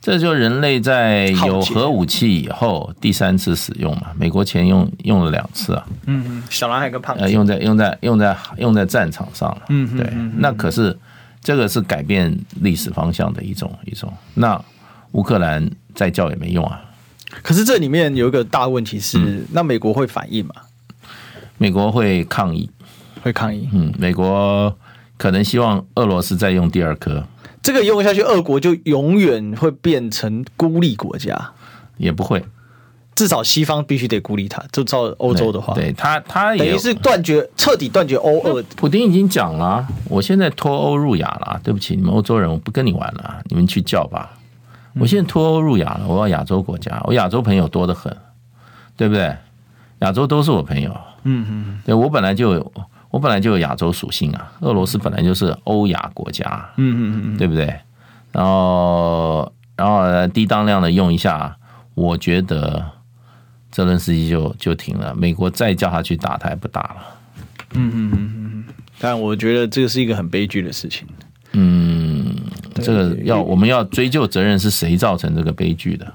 [0.09, 4.07] 这就人类在有核武器以后第三次使用嘛？
[4.17, 5.87] 美国前用用了两次啊。
[6.07, 7.21] 嗯嗯，小男孩跟胖子。
[7.21, 9.63] 呃，用在用在用在用在战场上了。
[9.69, 10.11] 嗯，对。
[10.39, 10.99] 那可是
[11.43, 14.11] 这个是改变历史方向的一种一种。
[14.33, 14.59] 那
[15.13, 16.81] 乌克兰再叫也没用啊。
[17.43, 20.55] 可是这里面有一个大问题是，那美国会反应吗？
[21.59, 22.71] 美国会抗议，
[23.23, 23.69] 会抗议。
[23.75, 24.75] 嗯，美国
[25.19, 27.23] 可能希望俄罗斯再用第二颗。
[27.69, 31.51] 这个用下去，俄国就永远会变成孤立国家，
[31.99, 32.43] 也不会。
[33.15, 38.63] 至少西方必须得孤立他，就照欧洲的话，对，对他，他也等于是断绝，彻底断绝欧俄。
[38.75, 44.31] 普丁已经讲了，我现在脱欧入亚了，对不起，你们欧洲人，我不跟你玩了，你们去叫吧。
[44.99, 48.17] 我现在脱欧入亚了，我要亚洲国家，我亚洲朋友多得很，
[48.97, 49.37] 对不对？
[49.99, 52.73] 亚洲都是我朋友，嗯嗯，对我本来就有。
[53.11, 57.67] 我本来就有亚洲属性啊，俄罗斯本来就是欧亚国家，嗯嗯嗯，对不对？
[58.33, 61.57] 然后，然后低当量的用一下，
[61.95, 62.85] 我觉得
[63.71, 65.15] 泽伦斯基就就停了。
[65.15, 66.97] 美国再叫他去打，他也不打了。
[67.73, 68.65] 嗯嗯嗯嗯，
[68.99, 71.09] 但我觉得这个是一个很悲剧的事情。
[71.53, 72.37] 嗯，
[72.75, 76.13] 这个要我们要追究责任是谁造成这个悲剧的？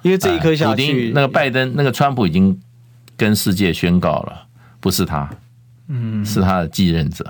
[0.00, 2.58] 因为这一颗下去，那个拜登、那个川普已经
[3.16, 4.46] 跟世界宣告了，
[4.80, 5.28] 不是他。
[5.88, 7.24] 嗯，是他的继任者，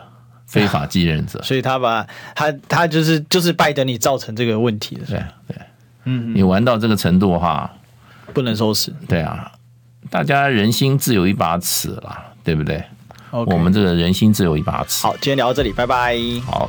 [0.46, 5.57] 非法继任者， 所以他把他他就是就是拜登你造成这个问题的，对对，
[6.05, 7.70] 嗯，你玩到这个程度哈，
[8.32, 9.50] 不能收拾，对啊，
[10.11, 12.82] 大家人心自有一把尺啦，对不对？
[13.30, 15.07] 我们这个人心自有一把尺。
[15.07, 16.18] 好，今天聊到这里，拜拜。
[16.44, 16.68] 好。